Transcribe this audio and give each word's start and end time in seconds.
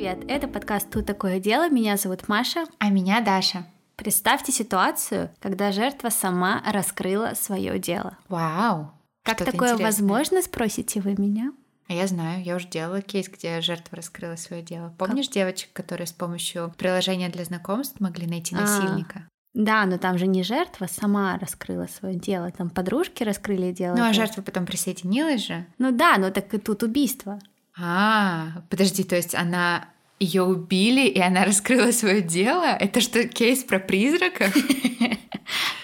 привет! 0.00 0.24
Это 0.28 0.48
подкаст 0.48 0.88
«Тут 0.88 1.04
такое 1.04 1.40
дело». 1.40 1.68
Меня 1.68 1.98
зовут 1.98 2.26
Маша. 2.26 2.64
А 2.78 2.88
меня 2.88 3.20
Даша. 3.20 3.66
Представьте 3.96 4.50
ситуацию, 4.50 5.28
когда 5.40 5.72
жертва 5.72 6.08
сама 6.08 6.62
раскрыла 6.66 7.32
свое 7.34 7.78
дело. 7.78 8.16
Вау! 8.30 8.92
Как 9.24 9.36
такое 9.36 9.74
интересное. 9.74 9.84
возможно, 9.84 10.40
спросите 10.40 11.02
вы 11.02 11.16
меня? 11.18 11.52
А 11.86 11.92
я 11.92 12.06
знаю, 12.06 12.42
я 12.42 12.56
уже 12.56 12.66
делала 12.68 13.02
кейс, 13.02 13.28
где 13.28 13.60
жертва 13.60 13.98
раскрыла 13.98 14.36
свое 14.36 14.62
дело. 14.62 14.94
Помнишь 14.96 15.26
как? 15.26 15.34
девочек, 15.34 15.68
которые 15.74 16.06
с 16.06 16.12
помощью 16.12 16.72
приложения 16.78 17.28
для 17.28 17.44
знакомств 17.44 18.00
могли 18.00 18.26
найти 18.26 18.56
а, 18.56 18.60
насильника? 18.60 19.28
Да, 19.52 19.84
но 19.84 19.98
там 19.98 20.16
же 20.16 20.26
не 20.26 20.42
жертва 20.42 20.86
сама 20.86 21.36
раскрыла 21.36 21.88
свое 21.88 22.14
дело, 22.14 22.50
там 22.50 22.70
подружки 22.70 23.22
раскрыли 23.22 23.70
дело. 23.70 23.96
Ну 23.96 24.04
а 24.04 24.14
жертва 24.14 24.40
потом 24.40 24.64
присоединилась 24.64 25.46
же? 25.46 25.66
Ну 25.76 25.92
да, 25.92 26.16
но 26.16 26.30
так 26.30 26.54
и 26.54 26.58
тут 26.58 26.82
убийство. 26.82 27.38
А, 27.78 28.62
подожди, 28.68 29.04
то 29.04 29.16
есть 29.16 29.34
она 29.34 29.88
ее 30.18 30.42
убили, 30.42 31.06
и 31.06 31.18
она 31.20 31.44
раскрыла 31.46 31.92
свое 31.92 32.20
дело? 32.22 32.64
Это 32.64 33.00
что, 33.00 33.26
кейс 33.26 33.64
про 33.64 33.78
призраков? 33.78 34.54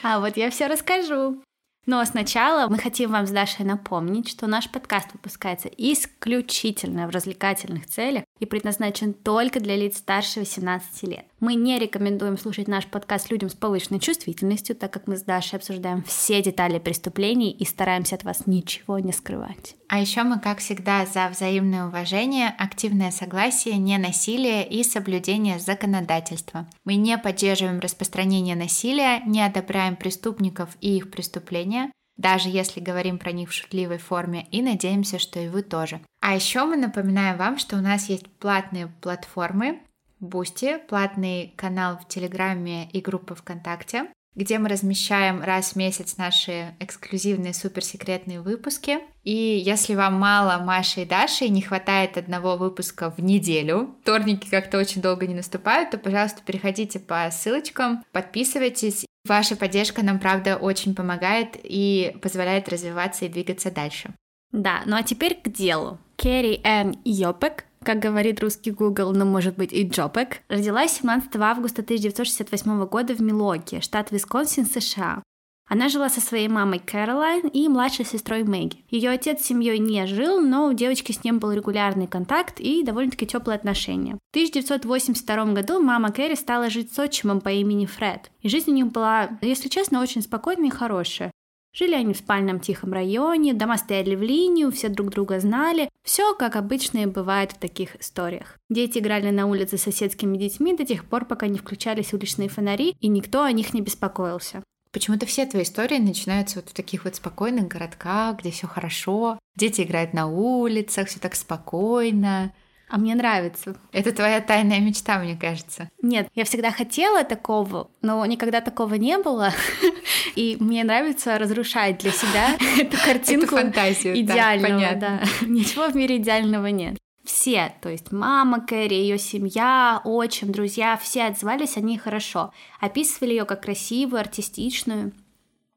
А 0.03 0.21
вот 0.21 0.37
я 0.37 0.51
все 0.51 0.69
расскажу. 0.69 1.43
Но 1.87 2.05
сначала 2.05 2.69
мы 2.69 2.79
хотим 2.79 3.13
вам 3.13 3.27
с 3.27 3.31
Дашей 3.31 3.65
напомнить, 3.65 4.29
что 4.29 4.49
наш 4.49 4.69
подкаст 4.69 5.13
выпускается 5.13 5.69
исключительно 5.69 7.07
в 7.07 7.11
развлекательных 7.11 7.87
целях 7.87 8.25
и 8.41 8.47
предназначен 8.47 9.15
только 9.15 9.61
для 9.61 9.77
лиц 9.77 9.99
старше 9.99 10.41
18 10.41 11.03
лет. 11.05 11.27
Мы 11.39 11.55
не 11.55 11.79
рекомендуем 11.79 12.39
слушать 12.39 12.67
наш 12.67 12.87
подкаст 12.87 13.31
людям 13.31 13.51
с 13.51 13.55
повышенной 13.55 14.01
чувствительностью, 14.01 14.75
так 14.75 14.91
как 14.91 15.07
мы 15.07 15.19
с 15.19 15.23
Дашей 15.23 15.59
обсуждаем 15.59 16.03
все 16.05 16.43
детали 16.43 16.79
преступлений 16.79 17.51
и 17.51 17.67
стараемся 17.67 18.15
от 18.15 18.25
вас 18.25 18.47
ничего 18.47 18.99
не 19.01 19.13
скрывать. 19.13 19.77
А 19.89 20.01
еще 20.01 20.23
мы, 20.23 20.41
как 20.41 20.61
всегда, 20.61 21.05
за 21.05 21.29
взаимное 21.29 21.89
уважение, 21.89 22.49
активное 22.49 23.11
согласие, 23.11 23.77
ненасилие 23.77 24.67
и 24.67 24.83
соблюдение 24.83 25.59
законодательства. 25.59 26.67
Мы 26.87 26.95
не 26.95 27.19
поддерживаем 27.19 27.81
распространение 27.81 28.57
насилия, 28.57 29.21
не 29.27 29.43
одобряем 29.43 29.97
преступников 29.97 30.71
и 30.81 30.97
их 30.97 31.11
преступления, 31.11 31.93
даже 32.17 32.49
если 32.49 32.81
говорим 32.81 33.19
про 33.19 33.33
них 33.33 33.51
в 33.51 33.53
шутливой 33.53 33.99
форме, 33.99 34.47
и 34.51 34.63
надеемся, 34.63 35.19
что 35.19 35.39
и 35.39 35.49
вы 35.49 35.63
тоже. 35.63 36.01
А 36.23 36.35
еще 36.35 36.65
мы 36.65 36.79
напоминаем 36.79 37.37
вам, 37.37 37.59
что 37.59 37.77
у 37.77 37.81
нас 37.81 38.09
есть 38.09 38.27
платные 38.39 38.87
платформы, 39.03 39.81
Бусти, 40.21 40.79
платный 40.89 41.53
канал 41.57 41.99
в 41.99 42.09
Телеграме 42.09 42.89
и 42.91 43.01
группа 43.01 43.35
ВКонтакте, 43.35 44.07
где 44.35 44.59
мы 44.59 44.69
размещаем 44.69 45.43
раз 45.43 45.73
в 45.73 45.77
месяц 45.77 46.19
наши 46.19 46.75
эксклюзивные 46.79 47.55
суперсекретные 47.55 48.41
выпуски. 48.41 48.99
И 49.25 49.35
если 49.35 49.95
вам 49.95 50.15
мало 50.15 50.63
Маши 50.63 51.03
и 51.03 51.05
Даши 51.07 51.47
и 51.47 51.51
не 51.51 51.63
хватает 51.63 52.19
одного 52.19 52.57
выпуска 52.57 53.11
в 53.11 53.19
неделю, 53.19 53.97
вторники 54.03 54.49
как-то 54.49 54.79
очень 54.79 55.03
долго 55.03 55.27
не 55.27 55.35
наступают, 55.35 55.91
то, 55.91 55.99
пожалуйста, 55.99 56.43
переходите 56.45 57.01
по 57.01 57.29
ссылочкам, 57.31 58.05
подписывайтесь. 58.13 59.07
Ваша 59.27 59.57
поддержка 59.57 60.05
нам, 60.05 60.21
правда, 60.21 60.57
очень 60.57 60.95
помогает 60.95 61.57
и 61.63 62.17
позволяет 62.23 62.69
развиваться 62.69 63.25
и 63.25 63.29
двигаться 63.29 63.71
дальше. 63.71 64.15
Да, 64.53 64.83
ну 64.87 64.97
а 64.97 65.03
теперь 65.03 65.41
к 65.43 65.49
делу. 65.49 65.99
Керри 66.17 66.61
Энн 66.63 66.97
Йопек 67.05 67.65
как 67.87 68.01
говорит 68.01 68.41
русский 68.41 68.73
Google, 68.73 69.13
но 69.13 69.25
может 69.25 69.57
быть 69.57 69.73
и 69.73 69.89
Джопек, 69.89 70.43
родилась 70.49 70.99
17 70.99 71.37
августа 71.37 71.83
1968 71.83 72.85
года 72.87 73.15
в 73.15 73.23
Милоке, 73.23 73.81
штат 73.81 74.11
Висконсин, 74.11 74.67
США. 74.67 75.23
Она 75.69 75.89
жила 75.89 76.09
со 76.09 76.21
своей 76.21 76.49
мамой 76.49 76.81
Кэролайн 76.81 77.47
и 77.47 77.69
младшей 77.69 78.05
сестрой 78.05 78.43
Мэгги. 78.43 78.85
Ее 78.89 79.11
отец 79.11 79.43
с 79.43 79.47
семьей 79.47 79.79
не 79.79 80.05
жил, 80.07 80.41
но 80.41 80.67
у 80.67 80.73
девочки 80.73 81.13
с 81.13 81.23
ним 81.23 81.39
был 81.39 81.53
регулярный 81.53 82.09
контакт 82.09 82.61
и 82.61 82.83
довольно-таки 82.83 83.27
теплые 83.27 83.57
отношения. 83.57 84.15
В 84.15 84.37
1982 84.37 85.45
году 85.53 85.81
мама 85.81 86.11
Кэрри 86.11 86.35
стала 86.35 86.71
жить 86.71 86.93
с 86.93 86.99
отчимом 86.99 87.41
по 87.41 87.51
имени 87.51 87.87
Фред. 87.87 88.33
И 88.43 88.49
жизнь 88.49 88.71
у 88.71 88.75
них 88.75 88.87
была, 88.87 89.39
если 89.43 89.69
честно, 89.69 90.03
очень 90.03 90.23
спокойная 90.23 90.69
и 90.69 90.73
хорошая. 90.73 91.31
Жили 91.79 91.95
они 91.95 92.15
в 92.15 92.17
спальном 92.17 92.59
тихом 92.59 92.95
районе, 92.95 93.53
дома 93.53 93.77
стояли 93.77 94.15
в 94.15 94.23
линию, 94.23 94.73
все 94.73 94.89
друг 94.89 95.11
друга 95.11 95.41
знали. 95.41 95.91
Все, 96.03 96.35
как 96.35 96.57
обычно 96.57 96.99
и 96.99 97.07
бывает 97.07 97.53
в 97.53 97.59
таких 97.59 98.01
историях. 98.01 98.59
Дети 98.71 98.99
играли 98.99 99.31
на 99.31 99.47
улице 99.47 99.77
с 99.77 99.83
соседскими 99.83 100.39
детьми 100.39 100.75
до 100.75 100.87
тех 100.87 101.05
пор, 101.05 101.27
пока 101.27 101.49
не 101.49 101.59
включались 101.59 102.15
уличные 102.15 102.49
фонари, 102.49 102.97
и 103.01 103.09
никто 103.09 103.43
о 103.43 103.53
них 103.53 103.75
не 103.75 103.83
беспокоился. 103.83 104.63
Почему-то 104.91 105.27
все 105.27 105.45
твои 105.45 105.65
истории 105.65 105.99
начинаются 105.99 106.61
вот 106.61 106.71
в 106.71 106.73
таких 106.73 107.05
вот 107.05 107.17
спокойных 107.17 107.69
городках, 107.69 108.39
где 108.39 108.51
все 108.51 108.67
хорошо. 108.67 109.39
Дети 109.55 109.83
играют 109.83 110.15
на 110.15 110.29
улицах, 110.29 111.09
все 111.09 111.21
так 111.21 111.35
спокойно. 111.35 112.55
А 112.89 112.99
мне 112.99 113.15
нравится. 113.15 113.77
Это 113.93 114.13
твоя 114.13 114.41
тайная 114.41 114.81
мечта, 114.81 115.19
мне 115.19 115.37
кажется. 115.37 115.91
Нет, 116.03 116.29
я 116.35 116.45
всегда 116.45 116.71
хотела 116.71 117.25
такого, 117.25 117.91
но 118.01 118.25
никогда 118.27 118.61
такого 118.61 118.95
не 118.95 119.19
было. 119.19 119.53
И 120.37 120.57
мне 120.61 120.85
нравится 120.85 121.37
разрушать 121.39 121.99
для 121.99 122.13
себя 122.13 122.57
эту 122.79 122.97
картинку 123.05 123.57
фантазию, 123.57 124.17
идеального. 124.21 124.95
Да, 124.95 125.23
Ничего 125.43 125.89
в 125.89 125.97
мире 125.97 126.19
идеального 126.19 126.67
нет. 126.67 126.97
Все, 127.25 127.75
то 127.83 127.89
есть 127.89 128.13
мама 128.13 128.61
Кэрри, 128.65 128.95
ее 128.95 129.19
семья, 129.19 130.01
отчим, 130.05 130.53
друзья, 130.53 130.97
все 130.97 131.25
отзывались 131.25 131.77
о 131.77 131.81
ней 131.81 131.99
хорошо. 131.99 132.53
Описывали 132.81 133.31
ее 133.31 133.45
как 133.45 133.63
красивую, 133.63 134.21
артистичную. 134.21 135.13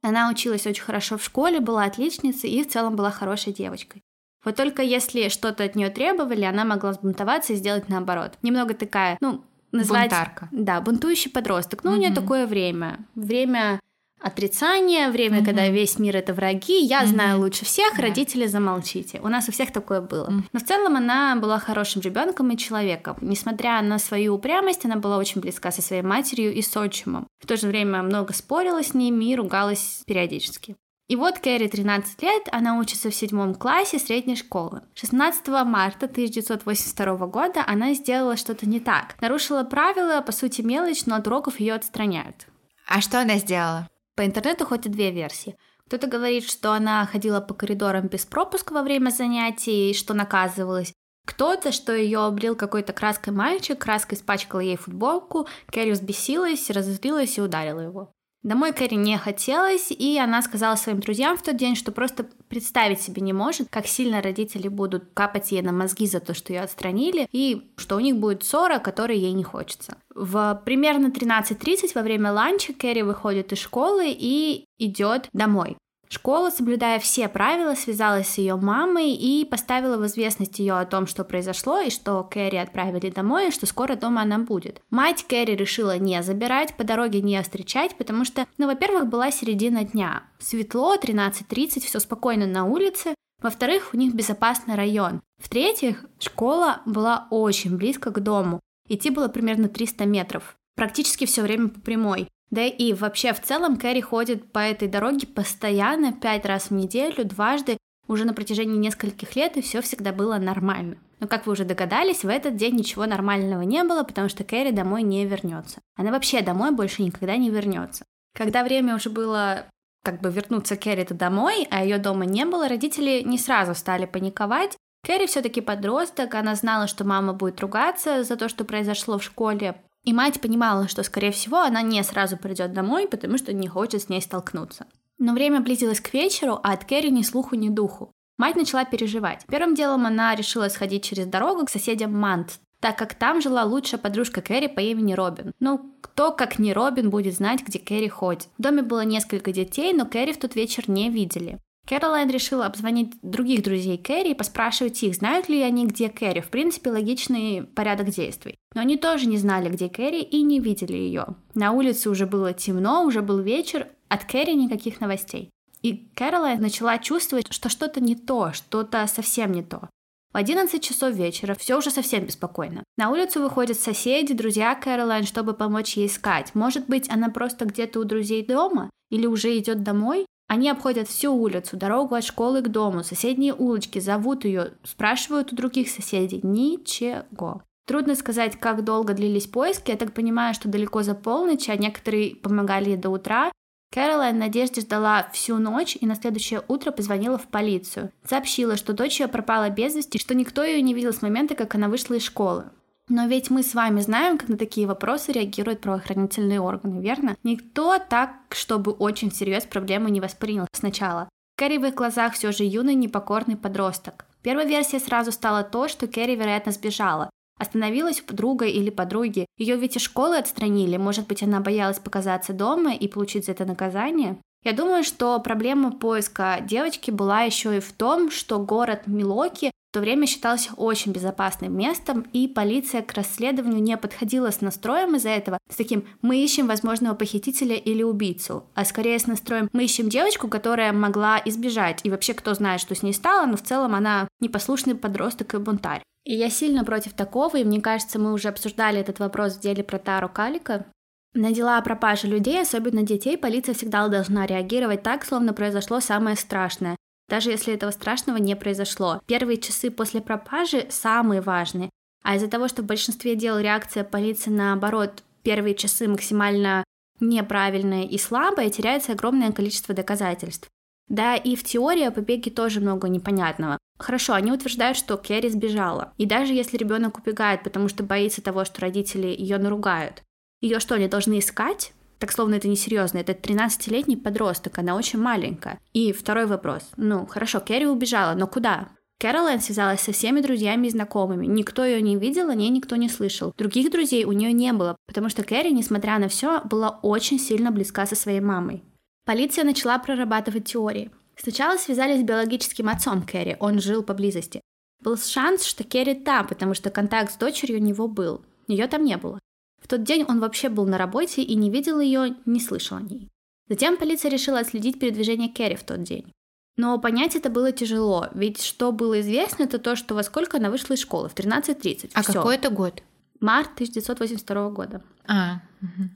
Она 0.03 0.29
училась 0.29 0.67
очень 0.67 0.83
хорошо 0.83 1.17
в 1.17 1.23
школе, 1.23 1.59
была 1.59 1.85
отличницей 1.85 2.51
и 2.51 2.63
в 2.63 2.69
целом 2.69 2.95
была 2.95 3.09
хорошей 3.09 3.51
девочкой. 3.51 4.03
Вот 4.43 4.55
только 4.55 4.81
если 4.81 5.29
что-то 5.29 5.63
от 5.63 5.75
нее 5.75 5.89
требовали, 5.89 6.43
она 6.43 6.63
могла 6.65 6.91
взбунтоваться 6.91 7.53
и 7.53 7.55
сделать 7.57 7.89
наоборот. 7.89 8.33
Немного 8.41 8.73
такая, 8.73 9.17
ну, 9.19 9.43
назвать... 9.71 10.09
Бунтарка. 10.09 10.49
Да, 10.51 10.81
бунтующий 10.81 11.31
подросток. 11.31 11.83
Ну, 11.83 11.91
у 11.91 11.95
нее 11.95 12.13
такое 12.13 12.47
время. 12.47 12.99
Время 13.15 13.79
отрицания, 14.21 15.09
время, 15.09 15.39
угу. 15.39 15.45
когда 15.45 15.67
весь 15.69 15.97
мир 15.97 16.17
это 16.17 16.33
враги, 16.33 16.79
я 16.83 17.01
угу. 17.01 17.07
знаю 17.07 17.39
лучше 17.39 17.65
всех, 17.65 17.95
да. 17.95 18.03
родители 18.03 18.47
замолчите. 18.47 19.19
У 19.21 19.27
нас 19.29 19.47
у 19.47 19.51
всех 19.51 19.71
такое 19.71 20.01
было. 20.01 20.25
Угу. 20.25 20.43
Но 20.51 20.59
в 20.59 20.63
целом 20.63 20.95
она 20.95 21.35
была 21.35 21.59
хорошим 21.59 22.01
ребенком 22.01 22.51
и 22.51 22.57
человеком. 22.57 23.17
Несмотря 23.21 23.81
на 23.81 23.97
свою 23.99 24.35
упрямость, 24.35 24.85
она 24.85 24.97
была 24.97 25.17
очень 25.17 25.41
близка 25.41 25.71
со 25.71 25.81
своей 25.81 26.01
матерью 26.01 26.53
и 26.53 26.61
с 26.61 26.75
отчимом. 26.75 27.27
В 27.39 27.47
то 27.47 27.57
же 27.57 27.67
время 27.67 28.03
много 28.03 28.33
спорила 28.33 28.83
с 28.83 28.93
ними 28.93 29.25
и 29.25 29.35
ругалась 29.35 30.01
периодически. 30.05 30.75
И 31.09 31.15
вот 31.15 31.39
Кэрри 31.39 31.67
13 31.67 32.21
лет, 32.21 32.43
она 32.51 32.77
учится 32.77 33.09
в 33.09 33.15
седьмом 33.15 33.55
классе 33.55 33.97
средней 33.97 34.35
школы. 34.35 34.83
16 34.93 35.47
марта 35.65 36.05
1982 36.05 37.25
года 37.25 37.63
она 37.65 37.95
сделала 37.95 38.37
что-то 38.37 38.69
не 38.69 38.79
так. 38.79 39.19
Нарушила 39.19 39.63
правила, 39.63 40.21
по 40.21 40.31
сути 40.31 40.61
мелочь, 40.61 41.07
но 41.07 41.15
от 41.15 41.25
уроков 41.25 41.59
ее 41.59 41.73
отстраняют. 41.73 42.45
А 42.87 43.01
что 43.01 43.19
она 43.19 43.37
сделала? 43.37 43.89
По 44.15 44.23
интернету 44.23 44.67
ходят 44.67 44.91
две 44.91 45.09
версии. 45.09 45.57
Кто-то 45.87 46.05
говорит, 46.05 46.47
что 46.47 46.73
она 46.73 47.03
ходила 47.07 47.41
по 47.41 47.55
коридорам 47.55 48.07
без 48.07 48.27
пропуска 48.27 48.73
во 48.73 48.83
время 48.83 49.09
занятий, 49.09 49.95
что 49.95 50.13
наказывалась. 50.13 50.93
Кто-то, 51.25 51.71
что 51.71 51.91
ее 51.91 52.19
облил 52.19 52.55
какой-то 52.55 52.93
краской 52.93 53.33
мальчик, 53.33 53.79
краской 53.79 54.15
испачкала 54.15 54.59
ей 54.59 54.77
футболку, 54.77 55.47
Кэрри 55.71 55.91
взбесилась, 55.91 56.69
разозлилась 56.69 57.39
и 57.39 57.41
ударила 57.41 57.79
его. 57.79 58.13
Домой 58.41 58.71
Кэрри 58.71 58.95
не 58.95 59.17
хотелось, 59.17 59.91
и 59.91 60.17
она 60.17 60.41
сказала 60.41 60.75
своим 60.75 61.01
друзьям 61.01 61.37
в 61.37 61.41
тот 61.41 61.57
день, 61.57 61.75
что 61.75 61.91
просто 61.91 62.25
представить 62.47 63.01
себе 63.01 63.21
не 63.21 63.33
может, 63.33 63.67
как 63.69 63.85
сильно 63.85 64.21
родители 64.21 64.69
будут 64.69 65.09
капать 65.13 65.51
ей 65.51 65.61
на 65.61 65.73
мозги 65.73 66.07
за 66.07 66.21
то, 66.21 66.33
что 66.33 66.53
ее 66.53 66.61
отстранили, 66.61 67.27
и 67.33 67.69
что 67.75 67.97
у 67.97 67.99
них 67.99 68.15
будет 68.15 68.43
ссора, 68.43 68.79
которой 68.79 69.19
ей 69.19 69.33
не 69.33 69.43
хочется. 69.43 69.97
В 70.15 70.61
примерно 70.63 71.07
13.30 71.07 71.91
во 71.95 72.01
время 72.01 72.31
ланча 72.31 72.71
Кэрри 72.73 73.01
выходит 73.01 73.51
из 73.51 73.59
школы 73.59 74.05
и 74.07 74.65
идет 74.77 75.27
домой. 75.33 75.75
Школа, 76.11 76.49
соблюдая 76.49 76.99
все 76.99 77.29
правила, 77.29 77.75
связалась 77.75 78.27
с 78.27 78.39
ее 78.39 78.55
мамой 78.55 79.11
и 79.11 79.45
поставила 79.45 79.95
в 79.95 80.07
известность 80.07 80.57
ее 80.57 80.73
о 80.73 80.85
том, 80.85 81.05
что 81.05 81.23
произошло, 81.23 81.81
и 81.81 81.91
что 81.91 82.23
Кэрри 82.23 82.55
отправили 82.55 83.11
домой, 83.11 83.49
и 83.49 83.51
что 83.51 83.67
скоро 83.67 83.95
дома 83.95 84.23
она 84.23 84.39
будет. 84.39 84.81
Мать 84.89 85.23
Кэрри 85.27 85.55
решила 85.55 85.99
не 85.99 86.23
забирать, 86.23 86.75
по 86.75 86.83
дороге 86.83 87.21
не 87.21 87.39
встречать, 87.43 87.95
потому 87.95 88.25
что, 88.25 88.47
ну, 88.57 88.65
во-первых, 88.65 89.05
была 89.05 89.29
середина 89.29 89.83
дня. 89.83 90.23
Светло, 90.39 90.95
13.30, 90.95 91.81
все 91.81 91.99
спокойно 91.99 92.47
на 92.47 92.65
улице. 92.65 93.13
Во-вторых, 93.39 93.91
у 93.93 93.97
них 93.97 94.15
безопасный 94.15 94.73
район. 94.73 95.21
В-третьих, 95.37 96.05
школа 96.19 96.81
была 96.87 97.27
очень 97.29 97.77
близко 97.77 98.09
к 98.09 98.19
дому. 98.19 98.59
Идти 98.87 99.11
было 99.11 99.27
примерно 99.27 99.69
300 99.69 100.05
метров. 100.05 100.55
Практически 100.75 101.25
все 101.25 101.43
время 101.43 101.69
по 101.69 101.79
прямой. 101.79 102.27
Да 102.51 102.63
и 102.63 102.93
вообще 102.93 103.33
в 103.33 103.41
целом 103.41 103.77
Кэрри 103.77 104.01
ходит 104.01 104.51
по 104.51 104.59
этой 104.59 104.87
дороге 104.87 105.27
постоянно, 105.27 106.13
пять 106.13 106.45
раз 106.45 106.69
в 106.69 106.73
неделю, 106.73 107.25
дважды, 107.25 107.77
уже 108.07 108.25
на 108.25 108.33
протяжении 108.33 108.77
нескольких 108.77 109.35
лет, 109.35 109.55
и 109.55 109.61
все 109.61 109.81
всегда 109.81 110.11
было 110.11 110.37
нормально. 110.37 110.97
Но, 111.19 111.27
как 111.27 111.45
вы 111.45 111.53
уже 111.53 111.63
догадались, 111.63 112.23
в 112.23 112.27
этот 112.27 112.55
день 112.55 112.75
ничего 112.75 113.05
нормального 113.05 113.61
не 113.61 113.83
было, 113.83 114.03
потому 114.03 114.29
что 114.29 114.43
Кэрри 114.43 114.71
домой 114.71 115.03
не 115.03 115.25
вернется. 115.25 115.79
Она 115.95 116.11
вообще 116.11 116.41
домой 116.41 116.71
больше 116.71 117.03
никогда 117.03 117.37
не 117.37 117.49
вернется. 117.49 118.05
Когда 118.35 118.63
время 118.63 118.95
уже 118.95 119.09
было 119.09 119.65
как 120.03 120.21
бы 120.21 120.31
вернуться 120.31 120.75
Кэрри 120.75 121.05
домой, 121.09 121.67
а 121.69 121.83
ее 121.83 121.97
дома 121.97 122.25
не 122.25 122.45
было, 122.45 122.67
родители 122.67 123.21
не 123.23 123.37
сразу 123.37 123.75
стали 123.75 124.05
паниковать, 124.05 124.77
Кэрри 125.05 125.27
все-таки 125.27 125.61
подросток, 125.61 126.35
она 126.35 126.55
знала, 126.55 126.87
что 126.87 127.05
мама 127.05 127.33
будет 127.33 127.61
ругаться 127.61 128.23
за 128.23 128.35
то, 128.35 128.49
что 128.49 128.65
произошло 128.65 129.17
в 129.17 129.23
школе, 129.23 129.81
и 130.03 130.13
мать 130.13 130.41
понимала, 130.41 130.87
что, 130.87 131.03
скорее 131.03 131.31
всего, 131.31 131.59
она 131.59 131.81
не 131.81 132.03
сразу 132.03 132.37
придет 132.37 132.73
домой, 132.73 133.07
потому 133.07 133.37
что 133.37 133.53
не 133.53 133.67
хочет 133.67 134.01
с 134.01 134.09
ней 134.09 134.21
столкнуться. 134.21 134.87
Но 135.17 135.33
время 135.33 135.59
близилось 135.59 135.99
к 135.99 136.13
вечеру, 136.13 136.59
а 136.63 136.73
от 136.73 136.85
Кэрри 136.85 137.09
ни 137.09 137.21
слуху, 137.21 137.55
ни 137.55 137.69
духу. 137.69 138.13
Мать 138.37 138.55
начала 138.55 138.85
переживать. 138.85 139.45
Первым 139.47 139.75
делом 139.75 140.05
она 140.05 140.33
решила 140.33 140.69
сходить 140.69 141.03
через 141.03 141.25
дорогу 141.25 141.65
к 141.65 141.69
соседям 141.69 142.17
Мант, 142.17 142.59
так 142.79 142.97
как 142.97 143.13
там 143.13 143.41
жила 143.41 143.65
лучшая 143.65 143.99
подружка 143.99 144.41
Кэрри 144.41 144.67
по 144.67 144.79
имени 144.79 145.13
Робин. 145.13 145.51
Ну, 145.59 145.93
кто, 145.99 146.31
как 146.31 146.57
не 146.57 146.71
Робин, 146.71 147.09
будет 147.09 147.35
знать, 147.35 147.61
где 147.61 147.79
Кэрри 147.79 148.07
ходит. 148.07 148.47
В 148.57 148.61
доме 148.61 148.81
было 148.81 149.03
несколько 149.03 149.51
детей, 149.51 149.91
но 149.93 150.05
Кэрри 150.05 150.31
в 150.31 150.39
тот 150.39 150.55
вечер 150.55 150.89
не 150.89 151.09
видели. 151.09 151.59
Кэролайн 151.89 152.29
решила 152.29 152.67
обзвонить 152.67 153.13
других 153.23 153.63
друзей 153.63 153.97
Кэрри 153.97 154.29
и 154.29 154.35
поспрашивать 154.35 155.01
их, 155.01 155.15
знают 155.15 155.49
ли 155.49 155.59
они, 155.63 155.87
где 155.87 156.07
Кэрри. 156.07 156.39
В 156.39 156.49
принципе, 156.49 156.91
логичный 156.91 157.63
порядок 157.63 158.09
действий. 158.09 158.59
Но 158.75 158.81
они 158.81 158.95
тоже 158.95 159.25
не 159.25 159.37
знали, 159.37 159.69
где 159.69 159.89
Кэрри 159.89 160.21
и 160.21 160.43
не 160.43 160.59
видели 160.59 160.93
ее. 160.93 161.25
На 161.55 161.71
улице 161.71 162.11
уже 162.11 162.27
было 162.27 162.53
темно, 162.53 163.03
уже 163.05 163.23
был 163.23 163.39
вечер, 163.39 163.87
от 164.07 164.23
Кэрри 164.25 164.51
никаких 164.51 165.01
новостей. 165.01 165.49
И 165.81 166.11
Кэролайн 166.13 166.61
начала 166.61 166.99
чувствовать, 166.99 167.51
что 167.51 167.69
что-то 167.69 168.01
не 168.01 168.15
то, 168.15 168.53
что-то 168.53 169.07
совсем 169.07 169.51
не 169.51 169.63
то. 169.63 169.89
В 170.31 170.37
11 170.37 170.83
часов 170.83 171.15
вечера 171.15 171.55
все 171.55 171.75
уже 171.75 171.89
совсем 171.89 172.23
беспокойно. 172.23 172.83
На 172.97 173.09
улицу 173.09 173.41
выходят 173.41 173.79
соседи, 173.79 174.35
друзья 174.35 174.75
Кэролайн, 174.75 175.25
чтобы 175.25 175.55
помочь 175.55 175.97
ей 175.97 176.05
искать. 176.05 176.53
Может 176.53 176.85
быть, 176.85 177.09
она 177.09 177.29
просто 177.29 177.65
где-то 177.65 177.99
у 177.99 178.03
друзей 178.03 178.45
дома? 178.45 178.91
Или 179.09 179.25
уже 179.25 179.57
идет 179.57 179.81
домой? 179.81 180.27
Они 180.49 180.67
обходят 180.67 181.07
всю 181.07 181.31
улицу, 181.31 181.77
дорогу 181.77 182.15
от 182.15 182.23
школы 182.23 182.63
к 182.63 182.69
дому, 182.69 183.03
соседние 183.03 183.53
улочки, 183.53 183.99
зовут 183.99 184.45
ее, 184.45 184.73
спрашивают 184.83 185.53
у 185.53 185.55
других 185.55 185.89
соседей. 185.89 186.39
Ничего. 186.41 187.61
Трудно 187.85 188.15
сказать, 188.15 188.59
как 188.59 188.83
долго 188.83 189.13
длились 189.13 189.45
поиски. 189.45 189.91
Я 189.91 189.97
так 189.97 190.11
понимаю, 190.11 190.55
что 190.55 190.67
далеко 190.67 191.03
за 191.03 191.13
полночь, 191.13 191.69
а 191.69 191.75
некоторые 191.75 192.35
помогали 192.35 192.95
до 192.95 193.11
утра. 193.11 193.51
Кэролайн 193.93 194.39
Надежде 194.39 194.81
ждала 194.81 195.29
всю 195.33 195.59
ночь 195.59 195.95
и 195.99 196.07
на 196.07 196.15
следующее 196.15 196.63
утро 196.67 196.91
позвонила 196.91 197.37
в 197.37 197.47
полицию. 197.47 198.11
Сообщила, 198.27 198.75
что 198.75 198.93
дочь 198.93 199.19
ее 199.19 199.27
пропала 199.27 199.69
без 199.69 199.95
вести, 199.95 200.17
что 200.17 200.33
никто 200.33 200.63
ее 200.63 200.81
не 200.81 200.95
видел 200.95 201.13
с 201.13 201.21
момента, 201.21 201.53
как 201.53 201.75
она 201.75 201.89
вышла 201.89 202.15
из 202.15 202.23
школы. 202.23 202.65
Но 203.09 203.25
ведь 203.25 203.49
мы 203.49 203.63
с 203.63 203.73
вами 203.73 204.01
знаем, 204.01 204.37
как 204.37 204.49
на 204.49 204.57
такие 204.57 204.85
вопросы 204.85 205.31
реагируют 205.31 205.81
правоохранительные 205.81 206.61
органы, 206.61 207.01
верно? 207.01 207.35
Никто 207.43 207.97
так, 207.97 208.29
чтобы 208.51 208.91
очень 208.91 209.31
всерьез 209.31 209.65
проблему 209.65 210.09
не 210.09 210.21
воспринял 210.21 210.67
сначала. 210.71 211.27
Кэрри 211.57 211.77
в 211.77 211.85
их 211.85 211.95
глазах 211.95 212.33
все 212.35 212.51
же 212.51 212.63
юный 212.63 212.93
непокорный 212.93 213.57
подросток. 213.57 214.25
Первая 214.43 214.67
версия 214.67 214.99
сразу 214.99 215.31
стала 215.31 215.63
то, 215.63 215.87
что 215.87 216.07
Кэрри, 216.07 216.35
вероятно, 216.35 216.71
сбежала. 216.71 217.29
Остановилась 217.59 218.21
у 218.21 218.25
подруга 218.25 218.65
или 218.65 218.89
подруги. 218.89 219.45
Ее 219.57 219.75
ведь 219.75 219.97
из 219.97 220.03
школы 220.03 220.37
отстранили. 220.37 220.95
Может 220.95 221.27
быть, 221.27 221.43
она 221.43 221.59
боялась 221.59 221.99
показаться 221.99 222.53
дома 222.53 222.93
и 222.93 223.07
получить 223.09 223.47
за 223.47 223.51
это 223.51 223.65
наказание? 223.65 224.37
Я 224.63 224.73
думаю, 224.73 225.03
что 225.03 225.39
проблема 225.39 225.91
поиска 225.91 226.59
девочки 226.61 227.11
была 227.11 227.41
еще 227.41 227.77
и 227.77 227.81
в 227.81 227.91
том, 227.91 228.29
что 228.29 228.59
город 228.59 229.07
Милоки 229.07 229.71
в 229.89 229.91
то 229.91 230.01
время 230.01 230.27
считался 230.27 230.71
очень 230.75 231.11
безопасным 231.11 231.75
местом, 231.75 232.21
и 232.31 232.47
полиция 232.47 233.01
к 233.01 233.11
расследованию 233.13 233.81
не 233.81 233.97
подходила 233.97 234.51
с 234.51 234.61
настроем 234.61 235.15
из-за 235.15 235.29
этого, 235.29 235.57
с 235.67 235.75
таким 235.77 236.07
«мы 236.21 236.43
ищем 236.43 236.67
возможного 236.67 237.15
похитителя 237.15 237.75
или 237.75 238.03
убийцу», 238.03 238.65
а 238.75 238.85
скорее 238.85 239.17
с 239.17 239.25
настроем 239.25 239.67
«мы 239.73 239.85
ищем 239.85 240.07
девочку, 240.07 240.47
которая 240.47 240.93
могла 240.93 241.41
избежать, 241.43 242.01
и 242.03 242.11
вообще 242.11 242.35
кто 242.35 242.53
знает, 242.53 242.81
что 242.81 242.93
с 242.93 243.01
ней 243.01 243.13
стало, 243.13 243.47
но 243.47 243.57
в 243.57 243.63
целом 243.63 243.95
она 243.95 244.27
непослушный 244.39 244.93
подросток 244.93 245.55
и 245.55 245.57
бунтарь». 245.57 246.03
И 246.23 246.35
я 246.35 246.51
сильно 246.51 246.85
против 246.85 247.13
такого, 247.13 247.57
и 247.57 247.63
мне 247.63 247.81
кажется, 247.81 248.19
мы 248.19 248.33
уже 248.33 248.49
обсуждали 248.49 248.99
этот 248.99 249.17
вопрос 249.17 249.55
в 249.55 249.61
деле 249.61 249.83
про 249.83 249.97
Тару 249.97 250.29
Калика. 250.29 250.85
На 251.33 251.51
дела 251.51 251.79
о 251.79 251.81
пропаже 251.81 252.27
людей, 252.27 252.61
особенно 252.61 253.01
детей, 253.01 253.39
полиция 253.39 253.73
всегда 253.73 254.07
должна 254.07 254.45
реагировать 254.45 255.01
так, 255.01 255.25
словно 255.25 255.53
произошло 255.53 255.99
самое 255.99 256.35
страшное 256.35 256.95
даже 257.29 257.51
если 257.51 257.73
этого 257.73 257.91
страшного 257.91 258.37
не 258.37 258.55
произошло. 258.55 259.21
Первые 259.25 259.57
часы 259.57 259.91
после 259.91 260.21
пропажи 260.21 260.87
самые 260.89 261.41
важные, 261.41 261.89
а 262.23 262.35
из-за 262.35 262.47
того, 262.47 262.67
что 262.67 262.81
в 262.81 262.85
большинстве 262.85 263.35
дел 263.35 263.59
реакция 263.59 264.03
полиции 264.03 264.49
наоборот, 264.49 265.23
первые 265.43 265.75
часы 265.75 266.07
максимально 266.07 266.83
неправильная 267.19 268.03
и 268.03 268.17
слабая, 268.17 268.69
теряется 268.69 269.13
огромное 269.13 269.51
количество 269.51 269.93
доказательств. 269.93 270.67
Да, 271.07 271.35
и 271.35 271.55
в 271.55 271.63
теории 271.63 272.03
о 272.03 272.11
побеге 272.11 272.51
тоже 272.51 272.79
много 272.79 273.09
непонятного. 273.09 273.77
Хорошо, 273.97 274.33
они 274.33 274.51
утверждают, 274.51 274.95
что 274.95 275.17
Керри 275.17 275.49
сбежала. 275.49 276.13
И 276.17 276.25
даже 276.25 276.53
если 276.53 276.77
ребенок 276.77 277.17
убегает, 277.17 277.63
потому 277.63 277.89
что 277.89 278.03
боится 278.03 278.41
того, 278.41 278.63
что 278.63 278.81
родители 278.81 279.27
ее 279.27 279.57
наругают, 279.57 280.23
ее 280.61 280.79
что, 280.79 280.95
они 280.95 281.07
должны 281.07 281.39
искать? 281.39 281.93
Так 282.19 282.31
словно 282.31 282.55
это 282.55 282.67
несерьезно. 282.67 283.17
Это 283.17 283.31
13-летний 283.31 284.17
подросток, 284.17 284.77
она 284.77 284.95
очень 284.95 285.19
маленькая. 285.19 285.79
И 285.93 286.11
второй 286.11 286.45
вопрос. 286.45 286.83
Ну, 286.97 287.25
хорошо, 287.25 287.59
Керри 287.59 287.87
убежала, 287.87 288.35
но 288.35 288.45
куда? 288.45 288.89
Кэролайн 289.19 289.59
связалась 289.59 289.99
со 289.99 290.13
всеми 290.13 290.39
друзьями 290.39 290.87
и 290.87 290.91
знакомыми. 290.91 291.45
Никто 291.45 291.83
ее 291.83 292.01
не 292.01 292.15
видел, 292.15 292.49
о 292.49 292.55
ней 292.55 292.69
никто 292.69 292.95
не 292.95 293.09
слышал. 293.09 293.53
Других 293.57 293.91
друзей 293.91 294.23
у 294.23 294.31
нее 294.31 294.53
не 294.53 294.71
было, 294.71 294.95
потому 295.07 295.27
что 295.27 295.43
Кэрри, 295.43 295.71
несмотря 295.71 296.19
на 296.19 296.29
все, 296.29 296.61
была 296.63 296.99
очень 297.01 297.37
сильно 297.37 297.71
близка 297.71 298.05
со 298.05 298.15
своей 298.15 298.39
мамой. 298.39 298.81
Полиция 299.25 299.65
начала 299.65 299.99
прорабатывать 299.99 300.65
теории. 300.65 301.11
Сначала 301.35 301.77
связались 301.77 302.21
с 302.21 302.23
биологическим 302.23 302.87
отцом 302.87 303.21
Кэрри, 303.23 303.57
он 303.59 303.79
жил 303.81 304.03
поблизости. 304.03 304.61
Был 305.01 305.17
шанс, 305.17 305.65
что 305.65 305.83
Керри 305.83 306.13
там, 306.13 306.47
потому 306.47 306.73
что 306.73 306.89
контакт 306.89 307.33
с 307.33 307.37
дочерью 307.37 307.79
у 307.79 307.83
него 307.83 308.07
был. 308.07 308.45
Ее 308.67 308.87
там 308.87 309.03
не 309.03 309.17
было. 309.17 309.39
В 309.81 309.87
тот 309.87 310.03
день 310.03 310.25
он 310.27 310.39
вообще 310.39 310.69
был 310.69 310.85
на 310.85 310.97
работе 310.97 311.41
и 311.41 311.55
не 311.55 311.69
видел 311.69 311.99
ее, 311.99 312.35
не 312.45 312.59
слышал 312.59 312.97
о 312.97 313.01
ней. 313.01 313.29
Затем 313.67 313.97
полиция 313.97 314.31
решила 314.31 314.59
отследить 314.59 314.99
передвижение 314.99 315.49
Керри 315.49 315.75
в 315.75 315.83
тот 315.83 316.03
день. 316.03 316.31
Но 316.77 316.97
понять 316.97 317.35
это 317.35 317.49
было 317.49 317.71
тяжело, 317.71 318.27
ведь 318.33 318.63
что 318.63 318.91
было 318.91 319.19
известно, 319.19 319.63
это 319.63 319.79
то, 319.79 319.95
что 319.95 320.15
во 320.15 320.23
сколько 320.23 320.57
она 320.57 320.69
вышла 320.69 320.93
из 320.93 320.99
школы, 320.99 321.27
в 321.27 321.35
13.30. 321.35 322.11
А 322.13 322.23
Всё. 322.23 322.33
какой 322.33 322.55
это 322.55 322.69
год? 322.69 323.03
Март 323.41 323.73
1982 323.73 324.69
года. 324.69 325.01
А, 325.27 325.61
угу. 325.81 326.09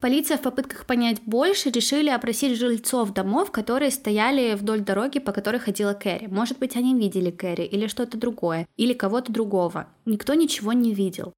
Полиция 0.00 0.38
в 0.38 0.40
попытках 0.40 0.86
понять 0.86 1.20
больше 1.26 1.70
решили 1.70 2.08
опросить 2.08 2.58
жильцов 2.58 3.12
домов, 3.12 3.50
которые 3.50 3.90
стояли 3.90 4.54
вдоль 4.54 4.80
дороги, 4.80 5.18
по 5.18 5.30
которой 5.30 5.58
ходила 5.58 5.92
Кэрри. 5.92 6.26
Может 6.26 6.58
быть, 6.58 6.74
они 6.74 6.98
видели 6.98 7.30
Кэрри 7.30 7.64
или 7.64 7.86
что-то 7.86 8.16
другое, 8.16 8.66
или 8.78 8.94
кого-то 8.94 9.30
другого. 9.30 9.88
Никто 10.06 10.32
ничего 10.32 10.72
не 10.72 10.94
видел. 10.94 11.34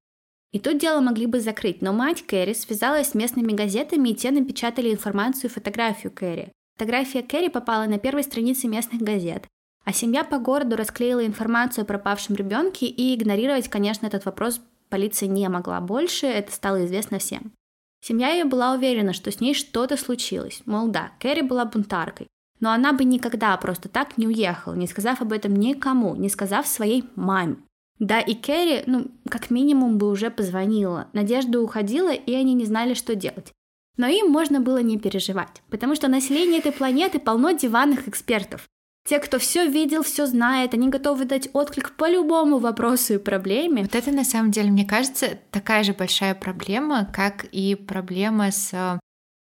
И 0.53 0.59
тут 0.59 0.77
дело 0.77 1.01
могли 1.01 1.25
бы 1.25 1.39
закрыть, 1.39 1.81
но 1.81 1.93
мать 1.93 2.21
Кэрри 2.25 2.53
связалась 2.53 3.09
с 3.09 3.15
местными 3.15 3.53
газетами, 3.53 4.09
и 4.09 4.15
те 4.15 4.29
напечатали 4.29 4.93
информацию 4.93 5.49
и 5.49 5.53
фотографию 5.53 6.13
Кэрри. 6.13 6.51
Фотография 6.77 7.23
Кэрри 7.23 7.49
попала 7.49 7.85
на 7.85 7.97
первой 7.97 8.23
странице 8.23 8.67
местных 8.67 9.01
газет. 9.01 9.47
А 9.83 9.91
семья 9.91 10.23
по 10.23 10.37
городу 10.37 10.75
расклеила 10.75 11.25
информацию 11.25 11.81
о 11.81 11.85
пропавшем 11.85 12.35
ребенке, 12.35 12.85
и 12.85 13.15
игнорировать, 13.15 13.67
конечно, 13.67 14.05
этот 14.05 14.25
вопрос 14.25 14.61
полиция 14.89 15.27
не 15.27 15.49
могла 15.49 15.81
больше, 15.81 16.27
это 16.27 16.51
стало 16.51 16.85
известно 16.85 17.17
всем. 17.17 17.51
Семья 17.99 18.29
ее 18.29 18.45
была 18.45 18.73
уверена, 18.73 19.13
что 19.13 19.31
с 19.31 19.39
ней 19.39 19.55
что-то 19.55 19.97
случилось. 19.97 20.61
Мол, 20.65 20.89
да, 20.89 21.13
Кэрри 21.19 21.41
была 21.41 21.65
бунтаркой. 21.65 22.27
Но 22.59 22.71
она 22.71 22.93
бы 22.93 23.05
никогда 23.05 23.57
просто 23.57 23.89
так 23.89 24.19
не 24.19 24.27
уехала, 24.27 24.75
не 24.75 24.85
сказав 24.85 25.21
об 25.21 25.33
этом 25.33 25.55
никому, 25.55 26.15
не 26.15 26.29
сказав 26.29 26.67
своей 26.67 27.05
маме. 27.15 27.57
Да, 27.99 28.19
и 28.19 28.33
Кэрри, 28.33 28.83
ну, 28.85 29.07
как 29.29 29.49
минимум 29.49 29.97
бы 29.97 30.09
уже 30.09 30.29
позвонила. 30.29 31.07
Надежда 31.13 31.61
уходила, 31.61 32.11
и 32.11 32.33
они 32.33 32.53
не 32.53 32.65
знали, 32.65 32.93
что 32.93 33.15
делать. 33.15 33.51
Но 33.97 34.07
им 34.07 34.29
можно 34.29 34.59
было 34.59 34.79
не 34.79 34.97
переживать, 34.97 35.61
потому 35.69 35.95
что 35.95 36.07
население 36.07 36.59
этой 36.59 36.71
планеты 36.71 37.19
полно 37.19 37.51
диванных 37.51 38.07
экспертов. 38.07 38.67
Те, 39.05 39.19
кто 39.19 39.37
все 39.37 39.67
видел, 39.67 40.01
все 40.01 40.25
знает, 40.25 40.73
они 40.73 40.87
готовы 40.87 41.25
дать 41.25 41.49
отклик 41.53 41.91
по 41.91 42.09
любому 42.09 42.57
вопросу 42.57 43.15
и 43.15 43.17
проблеме. 43.17 43.81
Вот 43.81 43.95
это 43.95 44.11
на 44.11 44.23
самом 44.23 44.51
деле, 44.51 44.71
мне 44.71 44.85
кажется, 44.85 45.37
такая 45.51 45.83
же 45.83 45.93
большая 45.93 46.33
проблема, 46.33 47.09
как 47.13 47.43
и 47.51 47.75
проблема 47.75 48.49
с 48.49 48.73
э, 48.73 48.99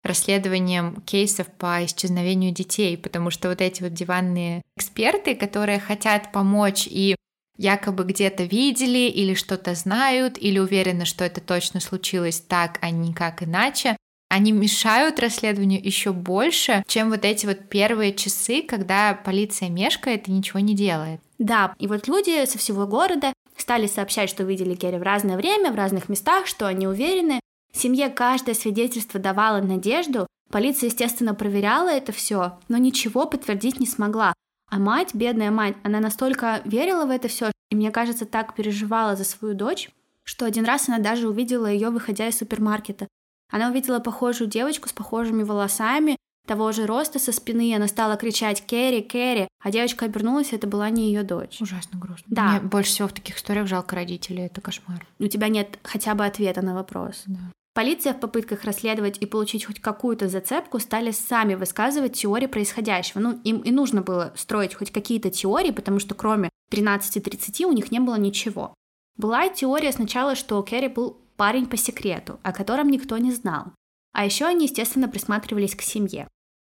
расследованием 0.04 1.02
кейсов 1.02 1.48
по 1.48 1.84
исчезновению 1.84 2.52
детей, 2.52 2.96
потому 2.96 3.30
что 3.30 3.48
вот 3.48 3.60
эти 3.60 3.82
вот 3.82 3.92
диванные 3.92 4.62
эксперты, 4.76 5.34
которые 5.34 5.80
хотят 5.80 6.30
помочь 6.30 6.86
и 6.88 7.16
якобы 7.58 8.04
где-то 8.04 8.44
видели 8.44 9.10
или 9.10 9.34
что-то 9.34 9.74
знают, 9.74 10.38
или 10.38 10.58
уверены, 10.58 11.04
что 11.04 11.24
это 11.24 11.40
точно 11.40 11.80
случилось 11.80 12.40
так, 12.40 12.78
а 12.80 12.90
не 12.90 13.12
как 13.12 13.42
иначе, 13.42 13.96
они 14.28 14.52
мешают 14.52 15.18
расследованию 15.20 15.84
еще 15.84 16.12
больше, 16.12 16.84
чем 16.86 17.10
вот 17.10 17.24
эти 17.24 17.46
вот 17.46 17.68
первые 17.68 18.14
часы, 18.14 18.62
когда 18.62 19.14
полиция 19.14 19.70
мешкает 19.70 20.28
и 20.28 20.32
ничего 20.32 20.60
не 20.60 20.74
делает. 20.74 21.20
Да, 21.38 21.74
и 21.78 21.86
вот 21.86 22.08
люди 22.08 22.44
со 22.46 22.58
всего 22.58 22.86
города 22.86 23.32
стали 23.56 23.86
сообщать, 23.86 24.28
что 24.28 24.44
видели 24.44 24.74
Керри 24.74 24.98
в 24.98 25.02
разное 25.02 25.36
время, 25.36 25.72
в 25.72 25.76
разных 25.76 26.08
местах, 26.08 26.46
что 26.46 26.66
они 26.66 26.86
уверены. 26.86 27.40
Семье 27.72 28.08
каждое 28.08 28.54
свидетельство 28.54 29.18
давало 29.18 29.60
надежду. 29.60 30.26
Полиция, 30.50 30.88
естественно, 30.88 31.34
проверяла 31.34 31.88
это 31.88 32.12
все, 32.12 32.58
но 32.68 32.76
ничего 32.76 33.26
подтвердить 33.26 33.80
не 33.80 33.86
смогла. 33.86 34.34
А 34.70 34.78
мать, 34.78 35.14
бедная 35.14 35.50
мать, 35.50 35.76
она 35.82 36.00
настолько 36.00 36.60
верила 36.64 37.06
в 37.06 37.10
это 37.10 37.28
все, 37.28 37.50
и 37.70 37.76
мне 37.76 37.90
кажется, 37.90 38.26
так 38.26 38.54
переживала 38.54 39.16
за 39.16 39.24
свою 39.24 39.54
дочь, 39.54 39.90
что 40.24 40.44
один 40.44 40.64
раз 40.64 40.88
она 40.88 40.98
даже 40.98 41.28
увидела 41.28 41.66
ее, 41.66 41.90
выходя 41.90 42.28
из 42.28 42.38
супермаркета. 42.38 43.08
Она 43.50 43.70
увидела 43.70 43.98
похожую 43.98 44.48
девочку 44.48 44.88
с 44.88 44.92
похожими 44.92 45.42
волосами, 45.42 46.16
того 46.48 46.72
же 46.72 46.86
роста 46.86 47.18
со 47.18 47.30
спины, 47.30 47.74
она 47.76 47.86
стала 47.88 48.16
кричать 48.16 48.66
«Кэрри, 48.66 49.02
Кэрри», 49.02 49.48
а 49.62 49.70
девочка 49.70 50.06
обернулась, 50.06 50.52
и 50.52 50.56
это 50.56 50.66
была 50.66 50.88
не 50.88 51.08
ее 51.08 51.22
дочь. 51.22 51.60
Ужасно 51.60 51.98
грустно. 51.98 52.24
Да. 52.26 52.52
Мне 52.52 52.60
больше 52.60 52.90
всего 52.90 53.08
в 53.08 53.12
таких 53.12 53.36
историях 53.36 53.66
жалко 53.66 53.94
родителей, 53.94 54.46
это 54.46 54.62
кошмар. 54.62 55.06
У 55.18 55.26
тебя 55.26 55.48
нет 55.48 55.78
хотя 55.82 56.14
бы 56.14 56.24
ответа 56.24 56.62
на 56.62 56.74
вопрос. 56.74 57.24
Да. 57.26 57.38
Полиция 57.78 58.12
в 58.12 58.18
попытках 58.18 58.64
расследовать 58.64 59.18
и 59.18 59.26
получить 59.26 59.64
хоть 59.64 59.78
какую-то 59.78 60.26
зацепку 60.26 60.80
стали 60.80 61.12
сами 61.12 61.54
высказывать 61.54 62.14
теории 62.14 62.48
происходящего. 62.48 63.20
Ну, 63.20 63.40
им 63.44 63.60
и 63.60 63.70
нужно 63.70 64.02
было 64.02 64.32
строить 64.34 64.74
хоть 64.74 64.90
какие-то 64.90 65.30
теории, 65.30 65.70
потому 65.70 66.00
что 66.00 66.16
кроме 66.16 66.50
13.30 66.72 67.66
у 67.66 67.72
них 67.72 67.92
не 67.92 68.00
было 68.00 68.16
ничего. 68.16 68.74
Была 69.16 69.48
теория 69.48 69.92
сначала, 69.92 70.34
что 70.34 70.60
Керри 70.62 70.88
был 70.88 71.20
парень 71.36 71.66
по 71.66 71.76
секрету, 71.76 72.40
о 72.42 72.52
котором 72.52 72.88
никто 72.88 73.16
не 73.16 73.30
знал. 73.30 73.66
А 74.12 74.24
еще 74.24 74.46
они, 74.46 74.64
естественно, 74.64 75.06
присматривались 75.06 75.76
к 75.76 75.82
семье. 75.82 76.26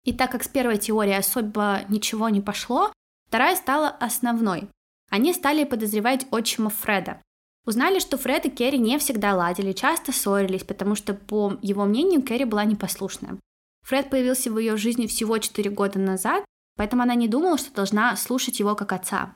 И 0.04 0.12
так 0.12 0.30
как 0.30 0.44
с 0.44 0.48
первой 0.48 0.78
теорией 0.78 1.18
особо 1.18 1.80
ничего 1.88 2.28
не 2.28 2.40
пошло, 2.40 2.92
вторая 3.26 3.56
стала 3.56 3.88
основной. 3.88 4.68
Они 5.10 5.32
стали 5.32 5.64
подозревать 5.64 6.28
отчима 6.30 6.70
Фреда. 6.70 7.20
Узнали, 7.64 8.00
что 8.00 8.18
Фред 8.18 8.46
и 8.46 8.50
Керри 8.50 8.78
не 8.78 8.98
всегда 8.98 9.34
ладили, 9.34 9.72
часто 9.72 10.12
ссорились, 10.12 10.64
потому 10.64 10.94
что, 10.96 11.14
по 11.14 11.56
его 11.62 11.84
мнению, 11.84 12.22
Керри 12.22 12.44
была 12.44 12.64
непослушная. 12.64 13.38
Фред 13.82 14.10
появился 14.10 14.50
в 14.50 14.58
ее 14.58 14.76
жизни 14.76 15.06
всего 15.06 15.38
4 15.38 15.70
года 15.70 15.98
назад, 15.98 16.44
поэтому 16.76 17.02
она 17.02 17.14
не 17.14 17.28
думала, 17.28 17.58
что 17.58 17.72
должна 17.72 18.16
слушать 18.16 18.58
его 18.58 18.74
как 18.74 18.92
отца. 18.92 19.34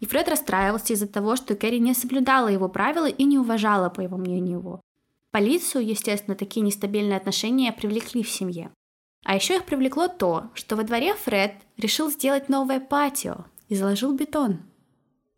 И 0.00 0.06
Фред 0.06 0.28
расстраивался 0.28 0.92
из-за 0.92 1.06
того, 1.06 1.36
что 1.36 1.54
Керри 1.54 1.78
не 1.78 1.94
соблюдала 1.94 2.48
его 2.48 2.68
правила 2.68 3.08
и 3.08 3.24
не 3.24 3.38
уважала, 3.38 3.90
по 3.90 4.00
его 4.00 4.16
мнению, 4.16 4.58
его. 4.58 4.80
Полицию, 5.30 5.86
естественно, 5.86 6.36
такие 6.36 6.62
нестабильные 6.62 7.16
отношения 7.16 7.72
привлекли 7.72 8.22
в 8.22 8.30
семье. 8.30 8.70
А 9.24 9.34
еще 9.34 9.56
их 9.56 9.64
привлекло 9.64 10.08
то, 10.08 10.50
что 10.54 10.76
во 10.76 10.84
дворе 10.84 11.14
Фред 11.14 11.54
решил 11.76 12.10
сделать 12.10 12.48
новое 12.48 12.80
патио 12.80 13.44
и 13.68 13.74
заложил 13.74 14.14
бетон. 14.14 14.60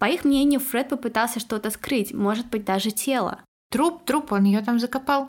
По 0.01 0.07
их 0.07 0.25
мнению, 0.25 0.61
Фред 0.61 0.89
попытался 0.89 1.41
что-то 1.41 1.71
скрыть, 1.71 2.15
может 2.15 2.47
быть, 2.47 2.65
даже 2.65 2.91
тело. 2.91 3.45
Труп, 3.71 4.07
труп, 4.07 4.33
он 4.33 4.45
ее 4.45 4.63
там 4.63 4.81
закопал. 4.81 5.29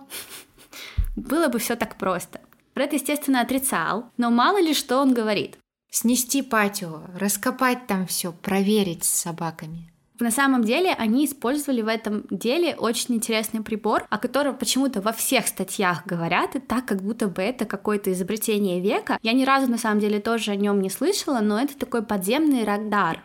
Было 1.17 1.49
бы 1.49 1.59
все 1.59 1.75
так 1.75 1.97
просто. 1.97 2.39
Фред, 2.73 2.93
естественно, 2.93 3.41
отрицал, 3.41 4.09
но 4.15 4.31
мало 4.31 4.61
ли 4.61 4.73
что 4.73 4.99
он 4.99 5.13
говорит. 5.13 5.57
Снести 5.91 6.41
патио, 6.41 7.01
раскопать 7.19 7.85
там 7.85 8.07
все, 8.07 8.31
проверить 8.31 9.03
с 9.03 9.09
собаками. 9.09 9.91
На 10.21 10.31
самом 10.31 10.63
деле 10.63 10.93
они 10.93 11.25
использовали 11.25 11.81
в 11.81 11.87
этом 11.89 12.25
деле 12.29 12.75
очень 12.75 13.15
интересный 13.15 13.61
прибор, 13.61 14.05
о 14.09 14.19
котором 14.19 14.55
почему-то 14.55 15.01
во 15.01 15.11
всех 15.11 15.47
статьях 15.47 16.05
говорят, 16.05 16.55
и 16.55 16.59
так, 16.59 16.85
как 16.85 17.01
будто 17.01 17.27
бы 17.27 17.41
это 17.41 17.65
какое-то 17.65 18.13
изобретение 18.13 18.79
века. 18.79 19.19
Я 19.21 19.33
ни 19.33 19.43
разу 19.43 19.69
на 19.69 19.77
самом 19.77 19.99
деле 19.99 20.21
тоже 20.21 20.51
о 20.51 20.55
нем 20.55 20.79
не 20.79 20.89
слышала, 20.89 21.41
но 21.41 21.59
это 21.59 21.77
такой 21.77 22.03
подземный 22.03 22.63
радар. 22.63 23.21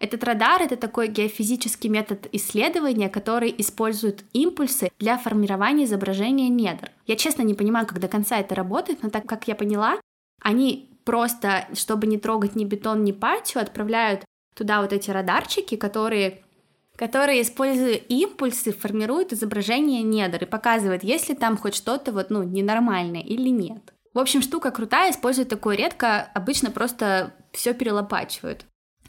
Этот 0.00 0.22
радар— 0.22 0.62
это 0.62 0.76
такой 0.76 1.08
геофизический 1.08 1.90
метод 1.90 2.28
исследования, 2.32 3.08
который 3.08 3.52
использует 3.58 4.24
импульсы 4.32 4.90
для 4.98 5.18
формирования 5.18 5.84
изображения 5.84 6.48
недр. 6.48 6.92
Я 7.06 7.16
честно 7.16 7.42
не 7.42 7.54
понимаю, 7.54 7.86
как 7.86 7.98
до 7.98 8.06
конца 8.06 8.38
это 8.38 8.54
работает, 8.54 9.02
но 9.02 9.10
так 9.10 9.26
как 9.26 9.48
я 9.48 9.56
поняла, 9.56 9.96
они 10.40 10.88
просто, 11.04 11.66
чтобы 11.74 12.06
не 12.06 12.18
трогать 12.18 12.54
ни 12.54 12.64
бетон, 12.64 13.02
ни 13.02 13.12
патию, 13.12 13.62
отправляют 13.62 14.24
туда 14.54 14.82
вот 14.82 14.92
эти 14.92 15.10
радарчики, 15.10 15.76
которые 15.76 16.42
которые, 16.96 17.42
используя 17.42 17.94
импульсы, 17.94 18.72
формируют 18.72 19.32
изображение 19.32 20.02
недр 20.02 20.42
и 20.42 20.46
показывают, 20.46 21.04
есть 21.04 21.28
ли 21.28 21.36
там 21.36 21.56
хоть 21.56 21.76
что-то 21.76 22.10
вот, 22.10 22.30
ну, 22.30 22.42
ненормальное 22.42 23.20
или 23.20 23.50
нет. 23.50 23.94
В 24.14 24.18
общем, 24.18 24.42
штука 24.42 24.72
крутая, 24.72 25.12
используют 25.12 25.48
такое 25.48 25.76
редко, 25.76 26.28
обычно 26.34 26.72
просто 26.72 27.34
все 27.52 27.72
перелопачивают. 27.72 28.66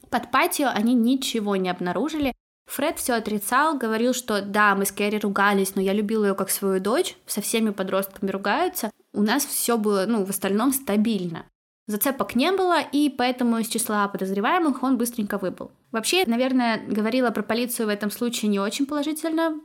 Под 0.10 0.32
патио 0.32 0.70
они 0.74 0.94
ничего 0.94 1.56
не 1.56 1.70
обнаружили. 1.70 2.34
Фред 2.68 3.00
все 3.00 3.14
отрицал, 3.14 3.78
говорил, 3.78 4.14
что 4.14 4.42
да, 4.42 4.76
мы 4.76 4.86
с 4.86 4.92
Кэрри 4.92 5.18
ругались, 5.18 5.76
но 5.76 5.82
я 5.82 5.94
любил 5.94 6.24
ее 6.24 6.36
как 6.36 6.52
свою 6.52 6.80
дочь, 6.80 7.16
со 7.26 7.42
всеми 7.42 7.72
подростками 7.72 8.30
ругаются. 8.30 8.92
У 9.12 9.24
нас 9.24 9.44
все 9.46 9.78
было, 9.78 10.06
ну, 10.08 10.24
в 10.24 10.30
остальном 10.30 10.72
стабильно. 10.72 11.46
Зацепок 11.88 12.36
не 12.36 12.52
было, 12.52 12.80
и 12.80 13.10
поэтому 13.10 13.58
из 13.58 13.68
числа 13.68 14.08
подозреваемых 14.08 14.84
он 14.84 15.00
быстренько 15.00 15.40
выбыл. 15.40 15.72
Вообще, 15.92 16.24
наверное, 16.28 16.80
говорила 16.86 17.32
про 17.32 17.42
полицию 17.42 17.88
в 17.88 17.90
этом 17.90 18.12
случае 18.12 18.50
не 18.50 18.60
очень 18.60 18.86
положительно, 18.86 19.60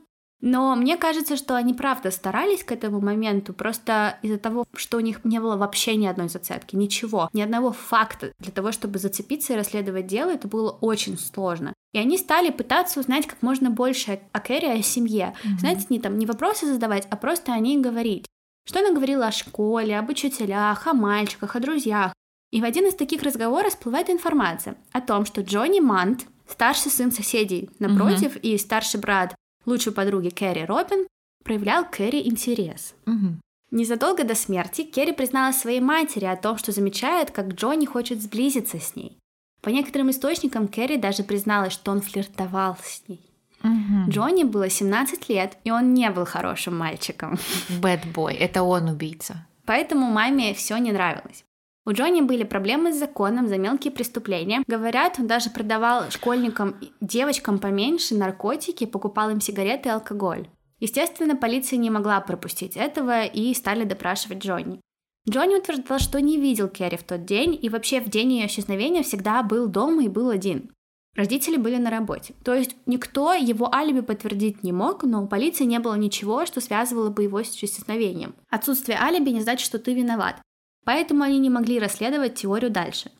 но 0.45 0.75
мне 0.75 0.95
кажется, 0.95 1.37
что 1.37 1.55
они 1.55 1.73
правда 1.73 2.11
старались 2.11 2.63
к 2.63 2.71
этому 2.71 3.01
моменту, 3.01 3.51
просто 3.51 4.19
из-за 4.21 4.37
того, 4.37 4.65
что 4.75 4.97
у 4.97 4.99
них 4.99 5.25
не 5.25 5.39
было 5.39 5.57
вообще 5.57 5.95
ни 5.95 6.05
одной 6.05 6.29
зацепки, 6.29 6.75
ничего, 6.75 7.29
ни 7.33 7.41
одного 7.41 7.71
факта 7.71 8.31
для 8.37 8.51
того, 8.51 8.71
чтобы 8.71 8.99
зацепиться 8.99 9.53
и 9.53 9.55
расследовать 9.55 10.05
дело, 10.05 10.29
это 10.29 10.47
было 10.47 10.69
очень 10.69 11.17
сложно. 11.17 11.73
И 11.93 11.97
они 11.97 12.19
стали 12.19 12.51
пытаться 12.51 12.99
узнать 12.99 13.25
как 13.25 13.41
можно 13.41 13.71
больше 13.71 14.19
о 14.33 14.39
Кэрри, 14.39 14.67
о 14.67 14.83
семье. 14.83 15.33
Mm-hmm. 15.43 15.59
Знаете, 15.59 15.85
не 15.89 15.99
там 15.99 16.19
не 16.19 16.27
вопросы 16.27 16.67
задавать, 16.67 17.07
а 17.09 17.15
просто 17.15 17.51
о 17.51 17.59
ней 17.59 17.79
говорить. 17.79 18.27
Что 18.67 18.81
она 18.81 18.91
говорила 18.91 19.25
о 19.25 19.31
школе, 19.31 19.97
об 19.97 20.09
учителях, 20.11 20.85
о 20.85 20.93
мальчиках, 20.93 21.55
о 21.55 21.59
друзьях. 21.59 22.13
И 22.51 22.61
в 22.61 22.65
один 22.65 22.85
из 22.85 22.93
таких 22.93 23.23
разговоров 23.23 23.73
всплывает 23.73 24.11
информация 24.11 24.75
о 24.91 25.01
том, 25.01 25.25
что 25.25 25.41
Джонни 25.41 25.79
Мант, 25.79 26.27
старший 26.47 26.91
сын 26.91 27.11
соседей 27.11 27.71
напротив 27.79 28.35
угу. 28.35 28.39
и 28.43 28.59
старший 28.59 28.99
брат 28.99 29.33
лучшей 29.65 29.93
подруги 29.93 30.29
Кэрри 30.29 30.65
Робин, 30.65 31.07
проявлял 31.43 31.85
Кэрри 31.85 32.27
интерес. 32.27 32.95
Угу. 33.05 33.39
Незадолго 33.71 34.23
до 34.23 34.35
смерти 34.35 34.83
Керри 34.83 35.11
призналась 35.11 35.59
своей 35.59 35.81
матери 35.81 36.25
о 36.25 36.35
том, 36.35 36.57
что 36.57 36.71
замечает, 36.71 37.31
как 37.31 37.53
Джонни 37.53 37.85
хочет 37.85 38.21
сблизиться 38.21 38.79
с 38.79 38.95
ней. 38.95 39.17
По 39.61 39.69
некоторым 39.69 40.11
источникам 40.11 40.67
Керри 40.67 40.97
даже 40.97 41.23
призналась, 41.23 41.73
что 41.73 41.91
он 41.91 42.01
флиртовал 42.01 42.77
с 42.83 43.03
ней. 43.07 43.21
Угу. 43.63 44.11
Джонни 44.11 44.43
было 44.43 44.69
17 44.69 45.27
лет, 45.29 45.57
и 45.63 45.71
он 45.71 45.93
не 45.93 46.09
был 46.11 46.25
хорошим 46.25 46.77
мальчиком. 46.77 47.39
Бэт 47.81 48.05
бой, 48.13 48.35
это 48.35 48.61
он 48.61 48.89
убийца. 48.89 49.47
Поэтому 49.65 50.09
маме 50.11 50.53
все 50.53 50.77
не 50.77 50.91
нравилось. 50.91 51.43
У 51.87 51.91
Джонни 51.91 52.21
были 52.21 52.43
проблемы 52.43 52.91
с 52.91 52.97
законом 52.97 53.47
за 53.47 53.59
мелкие 53.59 53.91
преступления. 53.91 54.63
Говорят, 54.67 55.19
он 55.19 55.27
даже 55.27 55.51
продавал 55.51 56.09
школьникам, 56.09 56.75
девочкам 56.99 57.59
поменьше 57.59 58.15
наркотики, 58.15 58.85
покупал 58.85 59.29
им 59.29 59.39
сигареты 59.39 59.89
и 59.89 59.91
алкоголь. 59.91 60.49
Естественно, 60.79 61.35
полиция 61.35 61.77
не 61.77 61.91
могла 61.91 62.19
пропустить 62.21 62.75
этого 62.75 63.25
и 63.25 63.53
стали 63.53 63.83
допрашивать 63.83 64.43
Джонни. 64.43 64.81
Джонни 65.29 65.55
утверждал, 65.55 65.99
что 65.99 66.19
не 66.19 66.39
видел 66.39 66.67
Керри 66.69 66.97
в 66.97 67.03
тот 67.03 67.25
день 67.25 67.57
и 67.59 67.69
вообще 67.69 68.01
в 68.01 68.09
день 68.09 68.33
ее 68.33 68.47
исчезновения 68.47 69.03
всегда 69.03 69.41
был 69.43 69.67
дома 69.67 70.03
и 70.03 70.09
был 70.09 70.29
один. 70.29 70.71
Родители 71.15 71.55
были 71.55 71.77
на 71.77 71.89
работе. 71.89 72.33
То 72.43 72.53
есть 72.53 72.75
никто 72.85 73.33
его 73.33 73.73
алиби 73.73 74.01
подтвердить 74.01 74.63
не 74.63 74.73
мог, 74.73 75.03
но 75.03 75.23
у 75.23 75.27
полиции 75.27 75.63
не 75.63 75.79
было 75.79 75.95
ничего, 75.95 76.45
что 76.45 76.59
связывало 76.59 77.09
бы 77.09 77.23
его 77.23 77.41
с 77.41 77.55
исчезновением. 77.55 78.35
Отсутствие 78.49 78.99
алиби 78.99 79.29
не 79.29 79.41
значит, 79.41 79.65
что 79.65 79.79
ты 79.79 79.93
виноват. 79.93 80.41
Поэтому 80.85 81.23
они 81.23 81.39
не 81.39 81.49
могли 81.49 81.79
расследовать 81.79 82.35
теорию 82.35 82.71
дальше. 82.71 83.11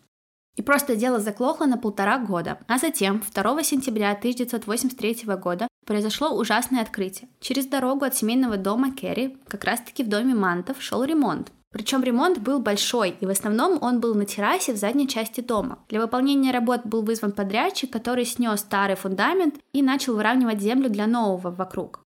И 0.55 0.61
просто 0.61 0.95
дело 0.95 1.19
заклохло 1.19 1.65
на 1.65 1.77
полтора 1.77 2.17
года. 2.17 2.59
А 2.67 2.77
затем, 2.77 3.21
2 3.33 3.63
сентября 3.63 4.11
1983 4.11 5.23
года, 5.35 5.67
произошло 5.85 6.29
ужасное 6.29 6.81
открытие. 6.81 7.27
Через 7.41 7.65
дорогу 7.65 8.05
от 8.05 8.15
семейного 8.15 8.55
дома 8.55 8.91
Керри, 8.91 9.37
как 9.47 9.65
раз-таки 9.65 10.03
в 10.03 10.07
доме 10.07 10.33
Мантов, 10.33 10.81
шел 10.81 11.03
ремонт. 11.03 11.51
Причем 11.71 12.03
ремонт 12.03 12.37
был 12.37 12.59
большой, 12.59 13.17
и 13.19 13.25
в 13.25 13.29
основном 13.29 13.79
он 13.81 13.99
был 13.99 14.15
на 14.15 14.23
террасе 14.23 14.71
в 14.71 14.77
задней 14.77 15.09
части 15.09 15.41
дома. 15.41 15.79
Для 15.89 15.99
выполнения 15.99 16.51
работ 16.51 16.85
был 16.85 17.01
вызван 17.01 17.33
подрядчик, 17.33 17.91
который 17.91 18.23
снес 18.23 18.61
старый 18.61 18.95
фундамент 18.95 19.55
и 19.73 19.81
начал 19.81 20.15
выравнивать 20.15 20.61
землю 20.61 20.89
для 20.89 21.05
нового 21.05 21.51
вокруг. 21.51 22.04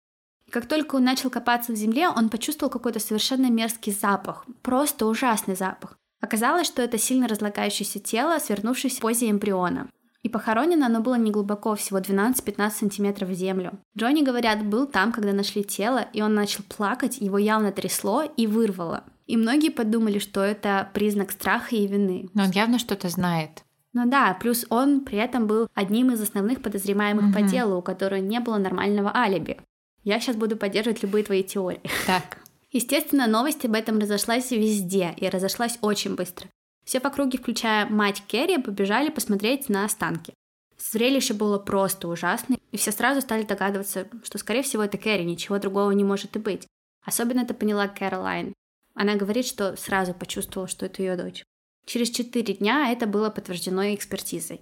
Как 0.52 0.68
только 0.68 0.96
он 0.96 1.04
начал 1.04 1.30
копаться 1.30 1.72
в 1.72 1.76
земле, 1.76 2.10
он 2.10 2.30
почувствовал 2.30 2.72
какой-то 2.72 3.00
совершенно 3.00 3.50
мерзкий 3.50 3.92
запах, 3.92 4.46
просто 4.62 5.06
ужасный 5.06 5.56
запах. 5.56 5.98
Оказалось, 6.22 6.68
что 6.68 6.82
это 6.82 6.98
сильно 6.98 7.28
разлагающееся 7.28 8.00
тело, 8.00 8.40
свернувшееся 8.40 8.98
в 8.98 9.02
позе 9.02 9.30
эмбриона. 9.30 9.90
И 10.22 10.28
похоронено 10.28 10.88
оно 10.88 11.00
было 11.00 11.16
неглубоко, 11.16 11.76
всего 11.76 12.00
12-15 12.00 12.72
сантиметров 12.72 13.30
в 13.30 13.34
землю. 13.34 13.80
Джонни, 13.98 14.22
говорят, 14.22 14.66
был 14.66 14.86
там, 14.86 15.14
когда 15.14 15.32
нашли 15.32 15.64
тело, 15.64 16.06
и 16.12 16.22
он 16.22 16.34
начал 16.34 16.64
плакать, 16.64 17.20
его 17.20 17.38
явно 17.38 17.72
трясло 17.72 18.24
и 18.24 18.46
вырвало. 18.46 19.06
И 19.28 19.38
многие 19.38 19.70
подумали, 19.70 20.20
что 20.20 20.42
это 20.42 20.90
признак 20.94 21.32
страха 21.32 21.76
и 21.76 21.88
вины. 21.88 22.30
Но 22.34 22.44
он 22.44 22.52
явно 22.52 22.80
что-то 22.80 23.08
знает. 23.08 23.64
Ну 23.94 24.10
да, 24.10 24.38
плюс 24.40 24.66
он 24.70 25.02
при 25.02 25.18
этом 25.18 25.48
был 25.48 25.68
одним 25.74 26.12
из 26.12 26.22
основных 26.22 26.62
подозреваемых 26.62 27.26
угу. 27.26 27.34
по 27.34 27.42
делу, 27.42 27.78
у 27.78 27.82
которого 27.82 28.20
не 28.20 28.40
было 28.40 28.58
нормального 28.58 29.16
алиби. 29.16 29.60
Я 30.04 30.20
сейчас 30.20 30.36
буду 30.36 30.58
поддерживать 30.58 31.04
любые 31.04 31.24
твои 31.24 31.44
теории. 31.44 31.82
Так. 32.06 32.38
Естественно, 32.72 33.28
новость 33.28 33.66
об 33.66 33.74
этом 33.74 34.00
разошлась 34.00 34.52
везде 34.52 35.14
и 35.18 35.28
разошлась 35.28 35.78
очень 35.82 36.16
быстро. 36.16 36.48
Все 36.86 37.00
в 37.00 37.06
округе, 37.06 37.38
включая 37.38 37.88
мать 37.88 38.24
Керри, 38.28 38.58
побежали 38.58 39.10
посмотреть 39.10 39.70
на 39.70 39.86
останки. 39.86 40.34
Зрелище 40.78 41.34
было 41.34 41.60
просто 41.60 42.08
ужасное, 42.08 42.58
и 42.72 42.78
все 42.78 42.92
сразу 42.92 43.22
стали 43.22 43.44
догадываться, 43.44 44.08
что, 44.24 44.38
скорее 44.38 44.64
всего, 44.64 44.84
это 44.84 44.98
Кэрри, 44.98 45.24
ничего 45.24 45.60
другого 45.60 45.92
не 45.92 46.04
может 46.04 46.36
и 46.36 46.40
быть. 46.40 46.68
Особенно 47.06 47.42
это 47.42 47.54
поняла 47.54 47.88
Кэролайн. 47.88 48.54
Она 48.96 49.16
говорит, 49.16 49.46
что 49.46 49.76
сразу 49.76 50.14
почувствовала, 50.14 50.68
что 50.68 50.86
это 50.86 51.02
ее 51.02 51.16
дочь. 51.16 51.44
Через 51.86 52.12
четыре 52.12 52.54
дня 52.54 52.92
это 52.92 53.08
было 53.08 53.30
подтверждено 53.30 53.94
экспертизой. 53.94 54.62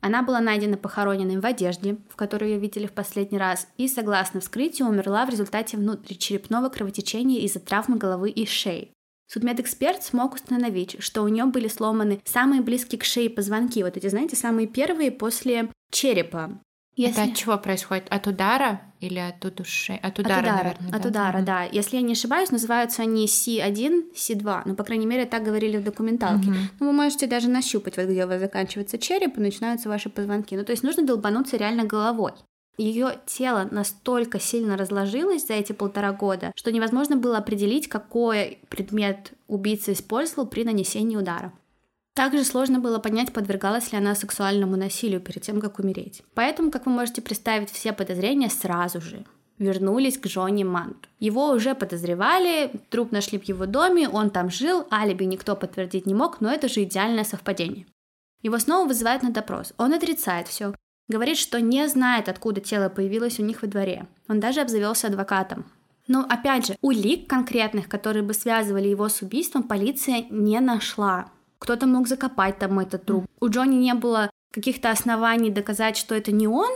Она 0.00 0.22
была 0.22 0.40
найдена 0.40 0.76
похороненной 0.76 1.38
в 1.38 1.46
одежде, 1.46 1.98
в 2.08 2.16
которой 2.16 2.52
ее 2.52 2.58
видели 2.58 2.86
в 2.86 2.92
последний 2.92 3.38
раз, 3.38 3.68
и, 3.76 3.86
согласно 3.86 4.40
вскрытию, 4.40 4.88
умерла 4.88 5.26
в 5.26 5.30
результате 5.30 5.76
внутричерепного 5.76 6.68
кровотечения 6.68 7.40
из-за 7.40 7.60
травмы 7.60 7.96
головы 7.96 8.30
и 8.30 8.46
шеи. 8.46 8.92
Судмедэксперт 9.26 10.02
смог 10.02 10.34
установить, 10.34 10.96
что 11.00 11.22
у 11.22 11.28
нее 11.28 11.44
были 11.44 11.68
сломаны 11.68 12.20
самые 12.24 12.62
близкие 12.62 12.98
к 12.98 13.04
шее 13.04 13.30
позвонки, 13.30 13.82
вот 13.82 13.96
эти, 13.96 14.08
знаете, 14.08 14.34
самые 14.34 14.66
первые 14.66 15.12
после 15.12 15.68
черепа. 15.92 16.58
Если... 16.96 17.22
Это 17.22 17.30
от 17.30 17.36
чего 17.36 17.56
происходит? 17.56 18.06
От 18.10 18.26
удара 18.26 18.82
или 19.00 19.18
от 19.18 19.44
удуши? 19.44 19.94
От 20.02 20.18
удара, 20.18 20.34
от 20.34 20.40
удара 20.40 20.56
наверное. 20.56 20.92
От 20.92 21.02
да? 21.02 21.08
удара, 21.08 21.42
да. 21.42 21.62
Если 21.64 21.96
я 21.96 22.02
не 22.02 22.12
ошибаюсь, 22.12 22.50
называются 22.50 23.02
они 23.02 23.26
C1, 23.26 24.14
C2. 24.14 24.62
Ну, 24.66 24.74
по 24.74 24.84
крайней 24.84 25.06
мере, 25.06 25.24
так 25.24 25.42
говорили 25.44 25.78
в 25.78 25.84
документалке. 25.84 26.50
Угу. 26.50 26.58
Ну, 26.80 26.86
вы 26.86 26.92
можете 26.92 27.26
даже 27.26 27.48
нащупать, 27.48 27.96
вот 27.96 28.06
где 28.06 28.24
у 28.24 28.28
вас 28.28 28.40
заканчивается 28.40 28.98
череп 28.98 29.38
и 29.38 29.40
начинаются 29.40 29.88
ваши 29.88 30.10
позвонки. 30.10 30.56
Ну, 30.56 30.64
то 30.64 30.72
есть 30.72 30.82
нужно 30.82 31.04
долбануться 31.04 31.56
реально 31.56 31.84
головой. 31.84 32.32
Ее 32.76 33.20
тело 33.26 33.68
настолько 33.70 34.40
сильно 34.40 34.76
разложилось 34.76 35.46
за 35.46 35.54
эти 35.54 35.72
полтора 35.72 36.12
года, 36.12 36.52
что 36.56 36.72
невозможно 36.72 37.16
было 37.16 37.38
определить, 37.38 37.88
какой 37.88 38.58
предмет 38.68 39.32
убийца 39.48 39.92
использовал 39.92 40.46
при 40.46 40.64
нанесении 40.64 41.16
удара. 41.16 41.52
Также 42.20 42.44
сложно 42.44 42.80
было 42.80 42.98
понять, 42.98 43.32
подвергалась 43.32 43.92
ли 43.92 43.96
она 43.96 44.14
сексуальному 44.14 44.76
насилию 44.76 45.22
перед 45.22 45.40
тем, 45.40 45.58
как 45.58 45.78
умереть. 45.78 46.22
Поэтому, 46.34 46.70
как 46.70 46.84
вы 46.84 46.92
можете 46.92 47.22
представить, 47.22 47.70
все 47.70 47.94
подозрения 47.94 48.50
сразу 48.50 49.00
же 49.00 49.24
вернулись 49.56 50.18
к 50.18 50.26
Джонни 50.26 50.62
Манту. 50.62 51.08
Его 51.18 51.48
уже 51.48 51.74
подозревали, 51.74 52.72
труп 52.90 53.12
нашли 53.12 53.38
в 53.38 53.44
его 53.44 53.64
доме, 53.64 54.06
он 54.06 54.28
там 54.28 54.50
жил, 54.50 54.86
алиби 54.92 55.24
никто 55.24 55.56
подтвердить 55.56 56.04
не 56.04 56.12
мог, 56.12 56.42
но 56.42 56.52
это 56.52 56.68
же 56.68 56.82
идеальное 56.82 57.24
совпадение. 57.24 57.86
Его 58.42 58.58
снова 58.58 58.86
вызывают 58.86 59.22
на 59.22 59.30
допрос. 59.30 59.72
Он 59.78 59.94
отрицает 59.94 60.46
все, 60.46 60.74
Говорит, 61.08 61.38
что 61.38 61.58
не 61.58 61.88
знает, 61.88 62.28
откуда 62.28 62.60
тело 62.60 62.90
появилось 62.90 63.40
у 63.40 63.42
них 63.42 63.62
во 63.62 63.68
дворе. 63.68 64.06
Он 64.28 64.40
даже 64.40 64.60
обзавелся 64.60 65.06
адвокатом. 65.06 65.64
Но 66.06 66.26
опять 66.28 66.66
же, 66.66 66.76
улик 66.82 67.30
конкретных, 67.30 67.88
которые 67.88 68.22
бы 68.22 68.34
связывали 68.34 68.88
его 68.88 69.08
с 69.08 69.22
убийством, 69.22 69.62
полиция 69.62 70.26
не 70.28 70.60
нашла. 70.60 71.30
Кто-то 71.60 71.86
мог 71.86 72.08
закопать 72.08 72.58
там 72.58 72.80
этот 72.80 73.04
труп. 73.04 73.26
У 73.38 73.48
Джонни 73.48 73.76
не 73.76 73.94
было 73.94 74.30
каких-то 74.52 74.90
оснований 74.90 75.50
доказать, 75.50 75.96
что 75.96 76.14
это 76.14 76.32
не 76.32 76.48
он, 76.48 76.70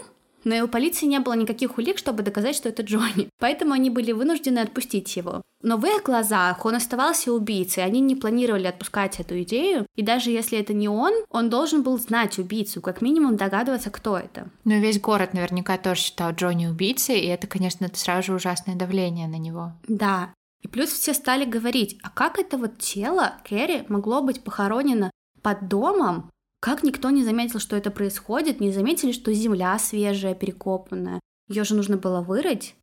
но 0.44 0.54
и 0.54 0.60
у 0.60 0.68
полиции 0.68 1.06
не 1.06 1.18
было 1.20 1.32
никаких 1.32 1.78
улик, 1.78 1.98
чтобы 1.98 2.22
доказать, 2.22 2.54
что 2.54 2.68
это 2.68 2.82
Джонни. 2.82 3.28
Поэтому 3.40 3.72
они 3.72 3.90
были 3.90 4.12
вынуждены 4.12 4.58
отпустить 4.58 5.16
его. 5.16 5.42
Но 5.62 5.78
в 5.78 5.86
их 5.86 6.02
глазах 6.02 6.66
он 6.66 6.74
оставался 6.74 7.32
убийцей, 7.32 7.82
они 7.82 8.00
не 8.00 8.14
планировали 8.14 8.66
отпускать 8.66 9.18
эту 9.18 9.42
идею, 9.42 9.86
и 9.96 10.02
даже 10.02 10.30
если 10.30 10.58
это 10.58 10.74
не 10.74 10.88
он, 10.88 11.14
он 11.30 11.48
должен 11.48 11.82
был 11.82 11.98
знать 11.98 12.38
убийцу, 12.38 12.82
как 12.82 13.00
минимум 13.00 13.36
догадываться, 13.36 13.90
кто 13.90 14.18
это. 14.18 14.50
Но 14.64 14.74
весь 14.74 15.00
город 15.00 15.32
наверняка 15.32 15.78
тоже 15.78 16.02
считал 16.02 16.32
Джонни 16.32 16.66
убийцей, 16.66 17.18
и 17.20 17.28
это, 17.28 17.46
конечно, 17.46 17.88
сразу 17.94 18.26
же 18.26 18.34
ужасное 18.34 18.76
давление 18.76 19.26
на 19.26 19.38
него. 19.38 19.72
Да, 19.88 20.34
и 20.64 20.68
плюс 20.68 20.90
все 20.90 21.12
стали 21.12 21.44
говорить, 21.44 21.98
а 22.02 22.08
как 22.08 22.38
это 22.38 22.56
вот 22.56 22.78
тело 22.78 23.34
Кэрри 23.44 23.84
могло 23.88 24.22
быть 24.22 24.42
похоронено 24.42 25.10
под 25.42 25.68
домом, 25.68 26.30
как 26.60 26.82
никто 26.82 27.10
не 27.10 27.22
заметил, 27.22 27.60
что 27.60 27.76
это 27.76 27.90
происходит, 27.90 28.60
не 28.60 28.72
заметили, 28.72 29.12
что 29.12 29.32
земля 29.34 29.78
свежая, 29.78 30.34
перекопанная. 30.34 31.20
Ее 31.48 31.64
же 31.64 31.74
нужно 31.74 31.98
было 31.98 32.22
вырыть. 32.22 32.74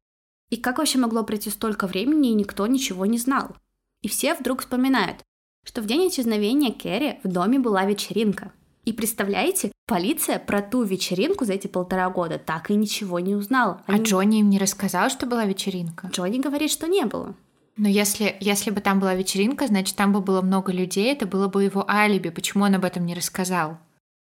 И 0.52 0.58
как 0.58 0.78
вообще 0.78 1.00
могло 1.00 1.24
пройти 1.24 1.50
столько 1.50 1.88
времени, 1.88 2.30
и 2.30 2.36
никто 2.36 2.68
ничего 2.68 3.08
не 3.08 3.18
знал? 3.18 3.56
И 4.04 4.08
все 4.08 4.36
вдруг 4.36 4.62
вспоминают, 4.62 5.24
что 5.66 5.82
в 5.82 5.88
день 5.88 6.08
исчезновения 6.08 6.72
Кэрри 6.72 7.20
в 7.24 7.28
доме 7.30 7.58
была 7.58 7.86
вечеринка. 7.86 8.52
И 8.86 8.94
представляете, 8.94 9.72
полиция 9.88 10.38
про 10.38 10.62
ту 10.62 10.84
вечеринку 10.84 11.46
за 11.46 11.54
эти 11.54 11.66
полтора 11.66 12.12
года 12.12 12.38
так 12.38 12.70
и 12.70 12.76
ничего 12.76 13.20
не 13.20 13.34
узнала. 13.34 13.82
А 13.88 13.94
Они... 13.94 14.02
А 14.02 14.04
Джонни 14.04 14.40
им 14.40 14.52
не 14.52 14.60
рассказал, 14.60 15.10
что 15.10 15.26
была 15.26 15.46
вечеринка? 15.46 16.10
Джонни 16.10 16.40
говорит, 16.40 16.70
что 16.70 16.88
не 16.88 17.06
было. 17.06 17.36
Но 17.78 17.88
если, 17.88 18.36
если 18.40 18.70
бы 18.70 18.82
там 18.82 19.00
была 19.00 19.16
вечеринка, 19.16 19.68
значит, 19.68 19.96
там 19.96 20.14
бы 20.14 20.22
было 20.22 20.42
много 20.42 20.72
людей, 20.72 21.12
это 21.12 21.26
было 21.26 21.48
бы 21.48 21.64
его 21.64 21.90
алиби. 21.90 22.30
Почему 22.30 22.66
он 22.66 22.76
об 22.76 22.86
этом 22.86 23.06
не 23.06 23.14
рассказал? 23.14 23.80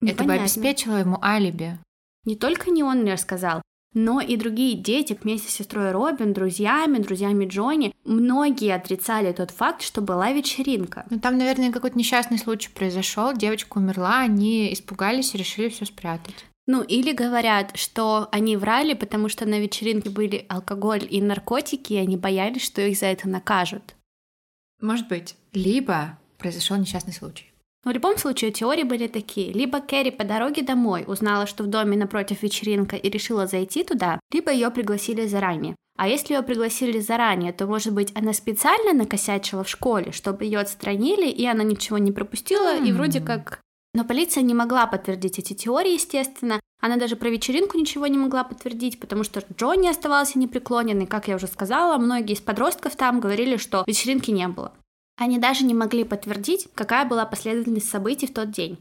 Непонятно. 0.01 0.23
Это 0.23 0.25
бы 0.25 0.33
обеспечило 0.43 0.97
ему 0.97 1.19
алиби. 1.23 1.79
Не 2.25 2.37
только 2.37 2.71
не 2.71 2.83
он 2.83 3.05
не 3.05 3.13
рассказал, 3.13 3.63
но 3.93 4.21
и 4.21 4.37
другие 4.37 4.77
дети 4.77 5.19
вместе 5.21 5.49
с 5.49 5.55
сестрой 5.55 5.91
Робин, 5.91 6.33
друзьями, 6.33 6.99
друзьями 6.99 7.47
Джонни, 7.47 7.93
многие 8.05 8.75
отрицали 8.75 9.33
тот 9.33 9.51
факт, 9.51 9.83
что 9.83 10.01
была 10.01 10.33
вечеринка. 10.33 11.07
Ну 11.11 11.19
там, 11.19 11.39
наверное, 11.39 11.73
какой-то 11.73 11.99
несчастный 11.99 12.39
случай 12.39 12.71
произошел, 12.71 13.33
девочка 13.33 13.79
умерла, 13.79 14.21
они 14.21 14.73
испугались 14.73 15.35
и 15.35 15.39
решили 15.39 15.71
все 15.71 15.87
спрятать. 15.87 16.47
Ну, 16.67 16.83
или 16.83 17.13
говорят, 17.13 17.77
что 17.77 18.29
они 18.33 18.57
врали, 18.57 18.95
потому 18.95 19.29
что 19.29 19.47
на 19.47 19.59
вечеринке 19.59 20.11
были 20.11 20.47
алкоголь 20.49 21.07
и 21.09 21.21
наркотики, 21.21 21.95
и 21.95 21.97
они 21.97 22.17
боялись, 22.17 22.65
что 22.65 22.83
их 22.83 22.97
за 22.97 23.07
это 23.07 23.29
накажут. 23.29 23.97
Может 24.81 25.09
быть. 25.09 25.37
Либо 25.53 26.19
произошел 26.39 26.77
несчастный 26.77 27.13
случай. 27.13 27.47
Но 27.85 27.93
в 27.93 27.95
любом 27.95 28.19
случае 28.19 28.51
теории 28.51 28.83
были 28.83 29.07
такие. 29.07 29.53
Либо 29.53 29.81
Кэрри 29.81 30.11
по 30.11 30.25
дороге 30.25 30.63
домой 30.63 31.05
узнала, 31.07 31.47
что 31.47 31.65
в 31.65 31.67
доме 31.67 31.97
напротив 31.97 32.43
вечеринка 32.43 32.97
и 32.97 33.09
решила 33.09 33.47
зайти 33.47 33.85
туда, 33.85 34.21
либо 34.33 34.53
ее 34.53 34.71
пригласили 34.71 35.27
заранее. 35.27 35.77
А 35.97 36.09
если 36.09 36.35
ее 36.35 36.43
пригласили 36.43 36.99
заранее, 36.99 37.53
то, 37.53 37.67
может 37.67 37.93
быть, 37.93 38.13
она 38.15 38.33
специально 38.33 38.93
накосячила 38.93 39.65
в 39.65 39.69
школе, 39.69 40.13
чтобы 40.13 40.45
ее 40.45 40.59
отстранили, 40.59 41.29
и 41.29 41.47
она 41.47 41.63
ничего 41.63 41.99
не 41.99 42.13
пропустила, 42.13 42.77
mm-hmm. 42.77 42.89
и 42.89 42.93
вроде 42.93 43.21
как 43.21 43.61
но 43.95 44.05
полиция 44.05 44.43
не 44.43 44.55
могла 44.55 44.87
подтвердить 44.87 45.39
эти 45.39 45.55
теории, 45.55 45.95
естественно. 45.95 46.61
Она 46.81 46.97
даже 46.97 47.17
про 47.17 47.29
вечеринку 47.29 47.77
ничего 47.77 48.07
не 48.07 48.19
могла 48.19 48.45
подтвердить, 48.45 49.01
потому 49.01 49.25
что 49.25 49.45
Джонни 49.55 49.89
оставался 49.89 50.39
непреклонен, 50.39 51.01
и, 51.01 51.07
как 51.07 51.29
я 51.29 51.37
уже 51.37 51.47
сказала, 51.47 51.99
многие 51.99 52.35
из 52.35 52.41
подростков 52.41 52.97
там 52.97 53.21
говорили, 53.21 53.57
что 53.57 53.85
вечеринки 53.87 54.31
не 54.31 54.49
было. 54.49 54.73
Они 55.17 55.39
даже 55.39 55.65
не 55.65 55.75
могли 55.75 56.05
подтвердить, 56.05 56.69
какая 56.75 57.05
была 57.05 57.27
последовательность 57.27 57.91
событий 57.91 58.27
в 58.27 58.33
тот 58.33 58.51
день. 58.51 58.79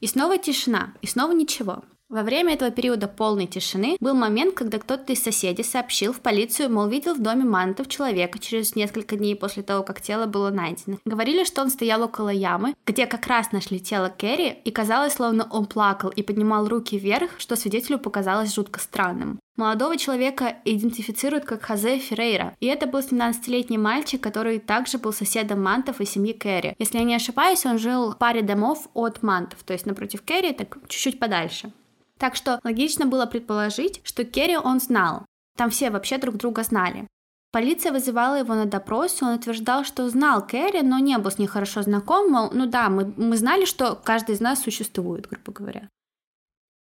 И 0.00 0.06
снова 0.06 0.36
тишина, 0.36 0.92
и 1.00 1.06
снова 1.06 1.32
ничего. 1.32 1.82
Во 2.08 2.22
время 2.22 2.54
этого 2.54 2.70
периода 2.70 3.06
полной 3.06 3.46
тишины 3.46 3.98
был 4.00 4.14
момент, 4.14 4.54
когда 4.54 4.78
кто-то 4.78 5.12
из 5.12 5.22
соседей 5.22 5.62
сообщил 5.62 6.14
в 6.14 6.20
полицию, 6.20 6.72
мол, 6.72 6.86
видел 6.86 7.14
в 7.14 7.20
доме 7.20 7.44
Мантов 7.44 7.86
человека 7.86 8.38
через 8.38 8.74
несколько 8.74 9.16
дней 9.16 9.36
после 9.36 9.62
того, 9.62 9.82
как 9.82 10.00
тело 10.00 10.24
было 10.24 10.48
найдено. 10.48 10.96
Говорили, 11.04 11.44
что 11.44 11.60
он 11.60 11.68
стоял 11.68 12.02
около 12.02 12.30
ямы, 12.30 12.74
где 12.86 13.04
как 13.04 13.26
раз 13.26 13.52
нашли 13.52 13.78
тело 13.78 14.08
Керри, 14.08 14.56
и 14.64 14.70
казалось, 14.70 15.12
словно 15.12 15.46
он 15.50 15.66
плакал 15.66 16.08
и 16.08 16.22
поднимал 16.22 16.66
руки 16.66 16.96
вверх, 16.96 17.32
что 17.36 17.56
свидетелю 17.56 17.98
показалось 17.98 18.54
жутко 18.54 18.80
странным. 18.80 19.38
Молодого 19.56 19.98
человека 19.98 20.56
идентифицируют 20.64 21.44
как 21.44 21.62
Хозе 21.62 21.98
Феррейра, 21.98 22.56
и 22.60 22.66
это 22.68 22.86
был 22.86 23.00
17-летний 23.00 23.76
мальчик, 23.76 24.22
который 24.22 24.60
также 24.60 24.96
был 24.96 25.12
соседом 25.12 25.62
Мантов 25.62 26.00
и 26.00 26.06
семьи 26.06 26.32
Керри. 26.32 26.74
Если 26.78 26.96
я 26.96 27.04
не 27.04 27.16
ошибаюсь, 27.16 27.66
он 27.66 27.78
жил 27.78 28.12
в 28.12 28.16
паре 28.16 28.40
домов 28.40 28.88
от 28.94 29.22
Мантов, 29.22 29.62
то 29.62 29.74
есть 29.74 29.84
напротив 29.84 30.22
Керри, 30.22 30.54
так 30.54 30.78
чуть-чуть 30.88 31.18
подальше. 31.18 31.70
Так 32.18 32.36
что 32.36 32.60
логично 32.64 33.06
было 33.06 33.26
предположить, 33.26 34.00
что 34.04 34.24
Керри 34.24 34.56
он 34.56 34.80
знал. 34.80 35.24
Там 35.56 35.70
все 35.70 35.90
вообще 35.90 36.18
друг 36.18 36.36
друга 36.36 36.62
знали. 36.62 37.06
Полиция 37.50 37.92
вызывала 37.92 38.34
его 38.34 38.54
на 38.54 38.66
допрос, 38.66 39.22
и 39.22 39.24
он 39.24 39.34
утверждал, 39.34 39.84
что 39.84 40.08
знал 40.10 40.46
Кэрри, 40.46 40.82
но 40.82 40.98
не 40.98 41.16
был 41.16 41.30
с 41.30 41.38
ней 41.38 41.46
хорошо 41.46 41.80
знаком, 41.82 42.30
мол, 42.30 42.50
ну 42.52 42.66
да, 42.66 42.90
мы, 42.90 43.12
мы 43.16 43.36
знали, 43.38 43.64
что 43.64 43.94
каждый 43.94 44.34
из 44.34 44.40
нас 44.40 44.62
существует, 44.62 45.26
грубо 45.28 45.52
говоря. 45.52 45.88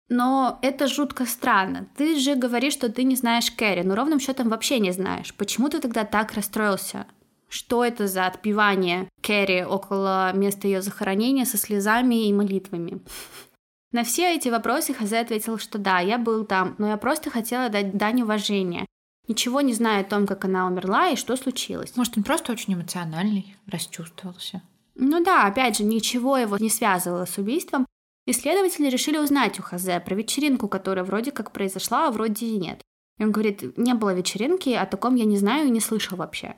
Но 0.09 0.59
это 0.63 0.87
жутко 0.87 1.27
странно. 1.27 1.89
Ты 1.97 2.19
же 2.19 2.37
говоришь, 2.37 2.75
что 2.75 2.91
ты 2.91 3.03
не 3.03 3.17
знаешь 3.17 3.51
Кэрри, 3.51 3.83
но 3.83 3.95
ровным 3.97 4.21
счетом 4.21 4.51
вообще 4.51 4.79
не 4.79 4.93
знаешь. 4.93 5.35
Почему 5.35 5.69
ты 5.69 5.81
тогда 5.81 6.05
так 6.05 6.33
расстроился? 6.33 7.07
Что 7.49 7.85
это 7.85 8.07
за 8.07 8.27
отпевание 8.27 9.09
Кэрри 9.21 9.65
около 9.65 10.33
места 10.33 10.69
ее 10.69 10.81
захоронения 10.81 11.45
со 11.45 11.57
слезами 11.57 12.29
и 12.29 12.33
молитвами? 12.33 13.03
На 13.93 14.05
все 14.05 14.35
эти 14.35 14.49
вопросы 14.49 14.95
Хазе 14.95 15.19
ответил, 15.19 15.59
что 15.59 15.79
да, 15.79 16.01
я 16.01 16.17
был 16.19 16.47
там, 16.47 16.75
но 16.79 16.89
я 16.89 16.97
просто 16.97 17.31
хотела 17.31 17.69
дать 17.69 17.97
дань 17.97 18.23
уважения. 18.23 18.87
Ничего 19.29 19.61
не 19.61 19.75
зная 19.75 20.01
о 20.01 20.05
том, 20.05 20.27
как 20.27 20.45
она 20.47 20.67
умерла 20.67 21.11
и 21.11 21.17
что 21.17 21.37
случилось. 21.37 21.95
Может, 21.95 22.17
он 22.17 22.25
просто 22.25 22.53
очень 22.53 22.75
эмоциональный, 22.75 23.55
расчувствовался. 23.67 24.63
Ну 24.95 25.23
да, 25.23 25.47
опять 25.47 25.77
же, 25.77 25.85
ничего 25.85 26.39
его 26.39 26.57
не 26.57 26.71
связывало 26.71 27.27
с 27.27 27.39
убийством. 27.39 27.87
Исследователи 28.27 28.89
решили 28.89 29.19
узнать 29.19 29.59
у 29.61 29.63
Хазе 29.63 30.01
про 30.01 30.15
вечеринку, 30.15 30.69
которая 30.69 31.05
вроде 31.05 31.31
как 31.31 31.53
произошла, 31.53 32.09
а 32.09 32.11
вроде 32.11 32.47
и 32.47 32.59
нет. 32.59 32.81
И 33.19 33.25
он 33.25 33.31
говорит, 33.31 33.77
не 33.77 33.95
было 33.95 34.15
вечеринки, 34.15 34.71
о 34.71 34.87
таком 34.87 35.17
я 35.17 35.25
не 35.25 35.37
знаю 35.37 35.67
и 35.67 35.71
не 35.71 35.81
слышал 35.81 36.17
вообще. 36.17 36.57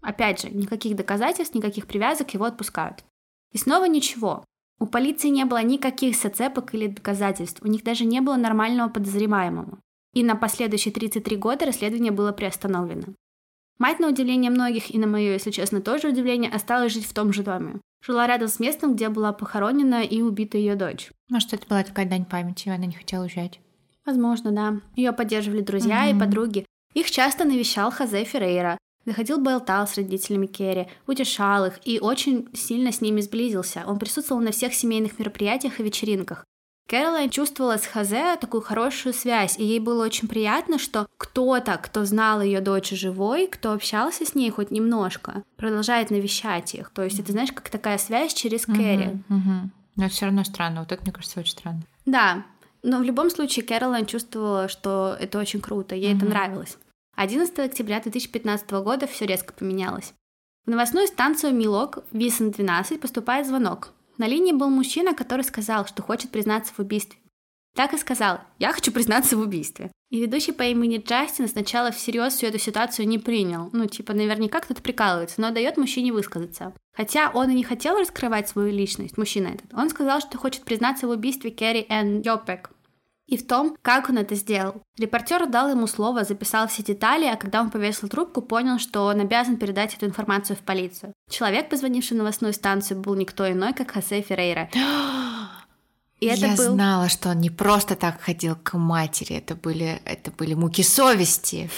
Опять 0.00 0.42
же, 0.42 0.50
никаких 0.50 0.96
доказательств, 0.96 1.54
никаких 1.54 1.86
привязок 1.86 2.32
его 2.32 2.44
отпускают. 2.44 3.04
И 3.52 3.58
снова 3.58 3.84
ничего. 3.86 4.44
У 4.80 4.86
полиции 4.86 5.28
не 5.28 5.44
было 5.44 5.62
никаких 5.62 6.16
зацепок 6.16 6.74
или 6.74 6.86
доказательств, 6.86 7.62
у 7.62 7.66
них 7.66 7.82
даже 7.82 8.04
не 8.04 8.20
было 8.20 8.36
нормального 8.36 8.88
подозреваемого. 8.88 9.78
И 10.14 10.22
на 10.22 10.36
последующие 10.36 10.92
33 10.92 11.36
года 11.36 11.66
расследование 11.66 12.12
было 12.12 12.32
приостановлено. 12.32 13.14
Мать, 13.78 14.00
на 14.00 14.08
удивление 14.08 14.50
многих, 14.50 14.92
и 14.92 14.98
на 14.98 15.06
мое, 15.06 15.32
если 15.32 15.50
честно, 15.50 15.80
тоже 15.80 16.08
удивление, 16.08 16.50
осталась 16.50 16.92
жить 16.92 17.06
в 17.06 17.14
том 17.14 17.32
же 17.32 17.42
доме. 17.42 17.80
Жила 18.04 18.26
рядом 18.26 18.48
с 18.48 18.58
местом, 18.58 18.94
где 18.94 19.08
была 19.08 19.32
похоронена 19.32 20.02
и 20.02 20.20
убита 20.20 20.58
ее 20.58 20.74
дочь. 20.74 21.10
Может, 21.28 21.52
это 21.52 21.66
была 21.68 21.82
такая 21.84 22.08
дань 22.08 22.24
памяти, 22.24 22.68
и 22.68 22.70
она 22.70 22.86
не 22.86 22.94
хотела 22.94 23.22
уезжать. 23.22 23.60
Возможно, 24.04 24.50
да. 24.52 24.80
Ее 24.96 25.12
поддерживали 25.12 25.60
друзья 25.60 26.06
угу. 26.06 26.16
и 26.16 26.18
подруги. 26.18 26.66
Их 26.94 27.10
часто 27.10 27.44
навещал 27.44 27.92
Хозе 27.92 28.24
Феррейра. 28.24 28.78
Заходил 29.08 29.38
болтал 29.38 29.88
с 29.88 29.96
родителями 29.96 30.44
Керри, 30.46 30.86
утешал 31.06 31.64
их 31.64 31.80
и 31.82 31.98
очень 31.98 32.46
сильно 32.52 32.92
с 32.92 33.00
ними 33.00 33.22
сблизился. 33.22 33.84
Он 33.86 33.98
присутствовал 33.98 34.42
на 34.42 34.52
всех 34.52 34.74
семейных 34.74 35.18
мероприятиях 35.18 35.80
и 35.80 35.82
вечеринках. 35.82 36.44
Кэролайн 36.86 37.30
чувствовала 37.30 37.78
с 37.78 37.86
Хазе 37.86 38.36
такую 38.36 38.60
хорошую 38.60 39.14
связь, 39.14 39.58
и 39.58 39.64
ей 39.64 39.80
было 39.80 40.04
очень 40.04 40.28
приятно, 40.28 40.78
что 40.78 41.06
кто-то, 41.16 41.78
кто 41.78 42.04
знал 42.04 42.42
ее 42.42 42.60
дочь 42.60 42.90
живой, 42.90 43.46
кто 43.46 43.72
общался 43.72 44.26
с 44.26 44.34
ней 44.34 44.50
хоть 44.50 44.70
немножко, 44.70 45.42
продолжает 45.56 46.10
навещать 46.10 46.74
их. 46.74 46.90
То 46.90 47.02
есть 47.02 47.18
это, 47.18 47.32
знаешь, 47.32 47.52
как 47.52 47.70
такая 47.70 47.96
связь 47.96 48.34
через 48.34 48.66
Кэрри. 48.66 49.22
Но 49.30 50.04
это 50.04 50.12
все 50.12 50.26
равно 50.26 50.44
странно. 50.44 50.80
Вот 50.80 50.92
это, 50.92 51.02
мне 51.02 51.12
кажется, 51.12 51.40
очень 51.40 51.52
странно. 51.52 51.80
Да, 52.04 52.44
но 52.82 52.98
в 52.98 53.04
любом 53.04 53.30
случае 53.30 53.64
Кэролайн 53.64 54.04
чувствовала, 54.04 54.68
что 54.68 55.16
это 55.18 55.38
очень 55.38 55.62
круто, 55.62 55.94
ей 55.94 56.14
это 56.14 56.26
нравилось. 56.26 56.76
11 57.18 57.58
октября 57.58 57.98
2015 57.98 58.70
года 58.70 59.08
все 59.08 59.26
резко 59.26 59.52
поменялось. 59.52 60.14
В 60.64 60.70
новостную 60.70 61.08
станцию 61.08 61.52
Милок, 61.52 62.04
Висен 62.12 62.52
12, 62.52 63.00
поступает 63.00 63.44
звонок. 63.44 63.92
На 64.18 64.28
линии 64.28 64.52
был 64.52 64.70
мужчина, 64.70 65.14
который 65.14 65.42
сказал, 65.42 65.84
что 65.84 66.00
хочет 66.00 66.30
признаться 66.30 66.72
в 66.72 66.78
убийстве. 66.78 67.18
Так 67.74 67.92
и 67.92 67.98
сказал, 67.98 68.38
я 68.60 68.72
хочу 68.72 68.92
признаться 68.92 69.36
в 69.36 69.40
убийстве. 69.40 69.90
И 70.10 70.20
ведущий 70.20 70.52
по 70.52 70.62
имени 70.62 71.02
Джастин 71.04 71.48
сначала 71.48 71.90
всерьез 71.90 72.34
всю 72.34 72.46
эту 72.46 72.60
ситуацию 72.60 73.08
не 73.08 73.18
принял. 73.18 73.68
Ну, 73.72 73.86
типа, 73.86 74.12
наверняка 74.12 74.60
кто-то 74.60 74.80
прикалывается, 74.80 75.40
но 75.40 75.50
дает 75.50 75.76
мужчине 75.76 76.12
высказаться. 76.12 76.72
Хотя 76.94 77.32
он 77.34 77.50
и 77.50 77.54
не 77.54 77.64
хотел 77.64 77.98
раскрывать 77.98 78.48
свою 78.48 78.72
личность, 78.72 79.18
мужчина 79.18 79.48
этот. 79.48 79.74
Он 79.74 79.90
сказал, 79.90 80.20
что 80.20 80.38
хочет 80.38 80.62
признаться 80.62 81.08
в 81.08 81.10
убийстве 81.10 81.50
Керри 81.50 81.84
Энн 81.88 82.20
Йопек, 82.20 82.70
и 83.28 83.36
в 83.36 83.46
том, 83.46 83.76
как 83.82 84.08
он 84.08 84.16
это 84.16 84.34
сделал. 84.34 84.82
Репортер 84.98 85.46
дал 85.46 85.68
ему 85.68 85.86
слово, 85.86 86.24
записал 86.24 86.66
все 86.66 86.82
детали, 86.82 87.26
а 87.26 87.36
когда 87.36 87.60
он 87.60 87.70
повесил 87.70 88.08
трубку, 88.08 88.40
понял, 88.40 88.78
что 88.78 89.04
он 89.04 89.20
обязан 89.20 89.58
передать 89.58 89.94
эту 89.94 90.06
информацию 90.06 90.56
в 90.56 90.60
полицию. 90.60 91.12
Человек, 91.30 91.68
позвонивший 91.68 92.16
в 92.16 92.18
новостную 92.18 92.54
станцию, 92.54 93.00
был 93.00 93.14
никто 93.14 93.50
иной, 93.50 93.74
как 93.74 93.90
Хосе 93.90 94.22
Феррейра. 94.22 94.70
И 96.20 96.26
это 96.26 96.46
Я 96.46 96.56
был... 96.56 96.72
знала, 96.72 97.08
что 97.08 97.28
он 97.28 97.38
не 97.38 97.50
просто 97.50 97.94
так 97.94 98.20
ходил 98.20 98.56
к 98.56 98.76
матери, 98.76 99.36
это 99.36 99.54
были, 99.54 100.00
это 100.04 100.32
были 100.32 100.54
муки 100.54 100.82
совести. 100.82 101.70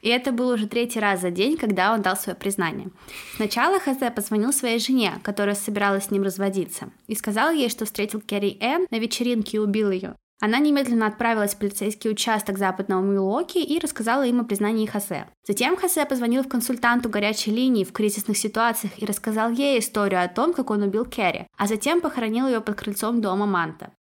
И 0.00 0.08
это 0.08 0.32
был 0.32 0.48
уже 0.48 0.66
третий 0.66 1.00
раз 1.00 1.20
за 1.20 1.30
день, 1.30 1.56
когда 1.56 1.92
он 1.92 2.02
дал 2.02 2.16
свое 2.16 2.36
признание. 2.36 2.90
Сначала 3.36 3.78
Хозе 3.78 4.10
позвонил 4.10 4.52
своей 4.52 4.78
жене, 4.78 5.20
которая 5.22 5.54
собиралась 5.54 6.04
с 6.04 6.10
ним 6.10 6.22
разводиться, 6.22 6.90
и 7.06 7.14
сказал 7.14 7.50
ей, 7.50 7.68
что 7.68 7.84
встретил 7.84 8.20
Керри 8.20 8.56
Энн 8.60 8.86
на 8.90 8.98
вечеринке 8.98 9.58
и 9.58 9.60
убил 9.60 9.90
ее. 9.90 10.16
Она 10.42 10.58
немедленно 10.58 11.06
отправилась 11.06 11.54
в 11.54 11.58
полицейский 11.58 12.10
участок 12.10 12.56
западного 12.56 13.02
Милуоки 13.02 13.58
и 13.58 13.78
рассказала 13.78 14.26
им 14.26 14.40
о 14.40 14.44
признании 14.44 14.86
Хосе. 14.86 15.26
Затем 15.46 15.76
Хосе 15.76 16.06
позвонил 16.06 16.42
в 16.42 16.48
консультанту 16.48 17.10
горячей 17.10 17.50
линии 17.50 17.84
в 17.84 17.92
кризисных 17.92 18.38
ситуациях 18.38 18.94
и 18.96 19.04
рассказал 19.04 19.50
ей 19.50 19.78
историю 19.78 20.24
о 20.24 20.28
том, 20.28 20.54
как 20.54 20.70
он 20.70 20.82
убил 20.82 21.04
Керри, 21.04 21.46
а 21.58 21.66
затем 21.66 22.00
похоронил 22.00 22.46
ее 22.46 22.62
под 22.62 22.76
крыльцом 22.76 23.20
дома 23.20 23.44
Манта. 23.44 23.92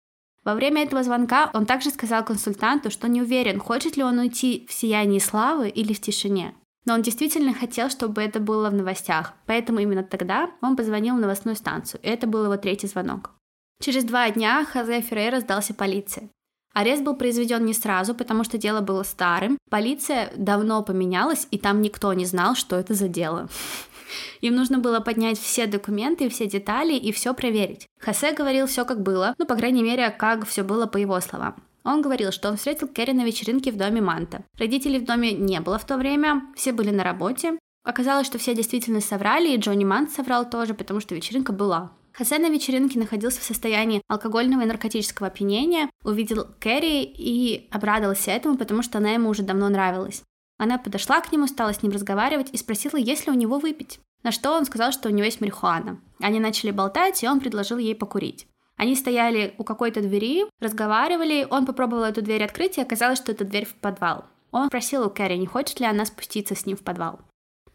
Во 0.45 0.55
время 0.55 0.83
этого 0.83 1.03
звонка 1.03 1.51
он 1.53 1.67
также 1.67 1.91
сказал 1.91 2.25
консультанту, 2.25 2.91
что 2.91 3.09
не 3.09 3.23
уверен, 3.23 3.59
хочет 3.59 3.97
ли 3.97 4.03
он 4.03 4.19
уйти 4.19 4.67
в 4.69 4.73
сиянии 4.73 5.19
славы 5.19 5.69
или 5.69 5.93
в 5.93 6.01
тишине. 6.01 6.55
Но 6.85 6.95
он 6.95 7.03
действительно 7.03 7.53
хотел, 7.53 7.91
чтобы 7.91 8.23
это 8.23 8.41
было 8.41 8.71
в 8.71 8.75
новостях, 8.75 9.35
поэтому 9.47 9.81
именно 9.81 10.03
тогда 10.03 10.51
он 10.63 10.77
позвонил 10.77 11.17
в 11.17 11.21
новостную 11.21 11.57
станцию, 11.57 12.01
и 12.03 12.09
это 12.09 12.27
был 12.27 12.45
его 12.45 12.57
третий 12.57 12.87
звонок. 12.87 13.33
Через 13.81 14.05
два 14.05 14.31
дня 14.31 14.65
Хозе 14.65 15.01
Феррейра 15.03 15.41
сдался 15.41 15.75
полиции. 15.75 16.31
Арест 16.79 17.03
был 17.03 17.17
произведен 17.17 17.65
не 17.65 17.75
сразу, 17.75 18.15
потому 18.15 18.45
что 18.45 18.57
дело 18.57 18.81
было 18.81 19.03
старым. 19.03 19.59
Полиция 19.69 20.31
давно 20.37 20.81
поменялась, 20.85 21.49
и 21.51 21.59
там 21.59 21.83
никто 21.83 22.13
не 22.13 22.25
знал, 22.25 22.55
что 22.55 22.77
это 22.77 22.95
за 22.95 23.09
дело. 23.09 23.49
Им 24.43 24.55
нужно 24.55 24.79
было 24.79 25.01
поднять 25.01 25.41
все 25.41 25.67
документы, 25.67 26.29
все 26.29 26.47
детали 26.47 26.95
и 26.95 27.11
все 27.11 27.35
проверить. 27.35 27.89
Хосе 28.01 28.33
говорил 28.33 28.69
все 28.69 28.85
как 28.85 29.03
было, 29.03 29.35
ну, 29.39 29.45
по 29.45 29.57
крайней 29.57 29.83
мере, 29.83 30.09
как 30.11 30.47
все 30.47 30.63
было 30.63 30.87
по 30.87 30.99
его 30.99 31.19
словам. 31.21 31.57
Он 31.83 32.01
говорил, 32.01 32.31
что 32.31 32.49
он 32.49 32.57
встретил 32.57 32.87
Керри 32.87 33.13
на 33.13 33.25
вечеринке 33.25 33.73
в 33.73 33.77
доме 33.77 34.01
Манта. 34.01 34.45
Родителей 34.57 35.01
в 35.01 35.05
доме 35.05 35.33
не 35.33 35.61
было 35.61 35.81
в 35.81 35.85
то 35.85 35.97
время, 35.97 36.43
все 36.55 36.73
были 36.73 36.91
на 36.91 37.03
работе. 37.03 37.59
Оказалось, 37.83 38.29
что 38.29 38.39
все 38.39 38.55
действительно 38.55 39.01
соврали, 39.01 39.49
и 39.49 39.57
Джонни 39.57 39.85
Мант 39.85 40.13
соврал 40.13 40.49
тоже, 40.49 40.75
потому 40.75 41.01
что 41.01 41.17
вечеринка 41.17 41.53
была. 41.53 41.91
Хосе 42.19 42.41
на 42.41 42.51
вечеринке 42.51 42.99
находился 42.99 43.41
в 43.41 43.45
состоянии 43.45 44.03
алкогольного 44.09 44.63
и 44.63 44.67
наркотического 44.67 45.29
опьянения, 45.29 45.89
увидел 46.03 46.49
Кэрри 46.59 47.05
и 47.05 47.69
обрадовался 47.71 48.33
этому, 48.33 48.59
потому 48.59 48.83
что 48.83 48.99
она 48.99 49.11
ему 49.11 49.29
уже 49.29 49.45
давно 49.45 49.69
нравилась. 49.69 50.25
Она 50.59 50.79
подошла 50.79 51.21
к 51.21 51.31
нему, 51.31 51.47
стала 51.47 51.73
с 51.73 51.81
ним 51.81 51.93
разговаривать 51.93 52.49
и 52.51 52.57
спросила, 52.57 52.97
есть 52.97 53.27
ли 53.27 53.33
у 53.33 53.37
него 53.37 53.61
выпить. 53.61 54.01
На 54.25 54.33
что 54.33 54.51
он 54.51 54.65
сказал, 54.65 54.91
что 54.91 55.09
у 55.09 55.13
него 55.13 55.27
есть 55.27 55.41
марихуана. 55.41 56.01
Они 56.21 56.41
начали 56.41 56.73
болтать, 56.73 57.23
и 57.23 57.29
он 57.29 57.39
предложил 57.39 57.79
ей 57.79 57.95
покурить. 57.95 58.49
Они 58.77 58.97
стояли 58.97 59.55
у 59.57 59.63
какой-то 59.63 60.01
двери, 60.01 60.45
разговаривали, 60.59 61.47
он 61.49 61.67
попробовал 61.67 62.03
эту 62.03 62.21
дверь 62.21 62.43
открыть, 62.43 62.79
и 62.79 62.83
оказалось, 62.83 63.19
что 63.21 63.31
это 63.31 63.45
дверь 63.45 63.65
в 63.65 63.75
подвал. 63.75 64.25
Он 64.51 64.67
спросил 64.67 65.07
у 65.07 65.11
Кэрри, 65.11 65.37
не 65.37 65.47
хочет 65.47 65.79
ли 65.79 65.87
она 65.87 66.05
спуститься 66.05 66.57
с 66.57 66.67
ним 66.67 66.77
в 66.77 66.83
подвал. 66.83 67.21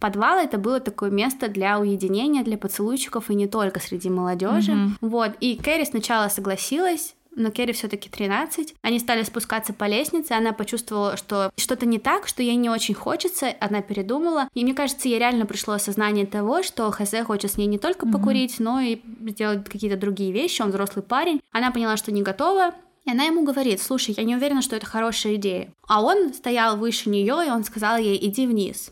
Подвал 0.03 0.37
это 0.37 0.57
было 0.57 0.81
такое 0.81 1.11
место 1.11 1.47
для 1.47 1.79
уединения, 1.79 2.43
для 2.43 2.57
поцелуйчиков 2.57 3.29
и 3.29 3.35
не 3.35 3.47
только 3.47 3.79
среди 3.79 4.09
молодежи. 4.09 4.73
Mm-hmm. 4.73 4.89
Вот. 4.99 5.31
И 5.39 5.55
Кэрри 5.55 5.85
сначала 5.85 6.27
согласилась, 6.27 7.15
но 7.33 7.51
Керри 7.51 7.71
все-таки 7.71 8.09
13. 8.09 8.75
Они 8.81 8.99
стали 8.99 9.23
спускаться 9.23 9.71
по 9.71 9.85
лестнице, 9.85 10.33
она 10.33 10.51
почувствовала, 10.51 11.15
что 11.15 11.53
что-то 11.55 11.85
не 11.85 11.99
так, 11.99 12.27
что 12.27 12.43
ей 12.43 12.57
не 12.57 12.69
очень 12.69 12.95
хочется, 12.95 13.55
она 13.61 13.81
передумала. 13.81 14.49
И 14.53 14.65
мне 14.65 14.73
кажется, 14.73 15.07
ей 15.07 15.19
реально 15.19 15.45
пришло 15.45 15.75
осознание 15.75 16.25
того, 16.25 16.63
что 16.63 16.91
Хосе 16.91 17.23
хочет 17.23 17.53
с 17.53 17.57
ней 17.57 17.67
не 17.67 17.77
только 17.77 18.05
покурить, 18.05 18.59
mm-hmm. 18.59 18.63
но 18.63 18.81
и 18.81 18.99
сделать 19.31 19.63
какие-то 19.63 19.95
другие 19.95 20.33
вещи, 20.33 20.61
он 20.61 20.71
взрослый 20.71 21.05
парень. 21.05 21.39
Она 21.53 21.71
поняла, 21.71 21.95
что 21.95 22.11
не 22.11 22.23
готова, 22.23 22.75
и 23.05 23.11
она 23.11 23.23
ему 23.23 23.45
говорит, 23.45 23.81
слушай, 23.81 24.13
я 24.17 24.23
не 24.23 24.35
уверена, 24.35 24.61
что 24.61 24.75
это 24.75 24.85
хорошая 24.85 25.35
идея. 25.35 25.69
А 25.87 26.01
он 26.01 26.33
стоял 26.33 26.75
выше 26.75 27.09
нее, 27.09 27.47
и 27.47 27.49
он 27.49 27.63
сказал 27.63 27.95
ей, 27.95 28.19
иди 28.21 28.45
вниз 28.45 28.91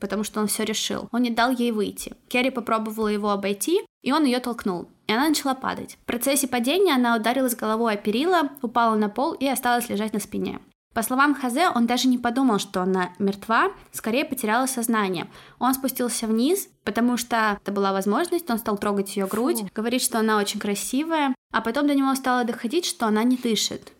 потому 0.00 0.24
что 0.24 0.40
он 0.40 0.46
все 0.46 0.64
решил. 0.64 1.08
Он 1.12 1.22
не 1.22 1.30
дал 1.30 1.50
ей 1.50 1.70
выйти. 1.72 2.14
Керри 2.28 2.50
попробовала 2.50 3.08
его 3.08 3.30
обойти, 3.30 3.80
и 4.02 4.12
он 4.12 4.24
ее 4.24 4.40
толкнул. 4.40 4.88
И 5.06 5.12
она 5.12 5.28
начала 5.28 5.54
падать. 5.54 5.98
В 6.02 6.06
процессе 6.06 6.48
падения 6.48 6.94
она 6.94 7.16
ударилась 7.16 7.56
головой 7.56 7.94
о 7.94 7.96
перила, 7.96 8.50
упала 8.62 8.94
на 8.94 9.08
пол 9.08 9.32
и 9.32 9.46
осталась 9.46 9.88
лежать 9.88 10.12
на 10.12 10.20
спине. 10.20 10.60
По 10.92 11.02
словам 11.02 11.36
Хазе, 11.36 11.68
он 11.68 11.86
даже 11.86 12.08
не 12.08 12.18
подумал, 12.18 12.58
что 12.58 12.82
она 12.82 13.10
мертва, 13.20 13.70
скорее 13.92 14.24
потеряла 14.24 14.66
сознание. 14.66 15.30
Он 15.60 15.72
спустился 15.72 16.26
вниз, 16.26 16.68
потому 16.82 17.16
что 17.16 17.58
это 17.62 17.70
была 17.70 17.92
возможность, 17.92 18.50
он 18.50 18.58
стал 18.58 18.76
трогать 18.76 19.16
ее 19.16 19.26
грудь, 19.26 19.60
Фу. 19.60 19.68
говорит, 19.72 20.02
что 20.02 20.18
она 20.18 20.38
очень 20.38 20.58
красивая, 20.58 21.32
а 21.52 21.60
потом 21.60 21.86
до 21.86 21.94
него 21.94 22.12
стало 22.16 22.44
доходить, 22.44 22.86
что 22.86 23.06
она 23.06 23.22
не 23.22 23.36
дышит. 23.36 23.92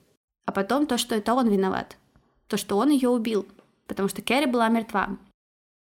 А 0.47 0.53
потом 0.53 0.87
то, 0.87 0.99
что 0.99 1.15
это 1.15 1.33
он 1.35 1.49
виноват. 1.49 1.97
То, 2.49 2.57
что 2.57 2.77
он 2.77 2.91
ее 2.91 3.09
убил, 3.09 3.47
потому 3.87 4.09
что 4.09 4.21
Керри 4.21 4.47
была 4.47 4.69
мертва. 4.69 5.17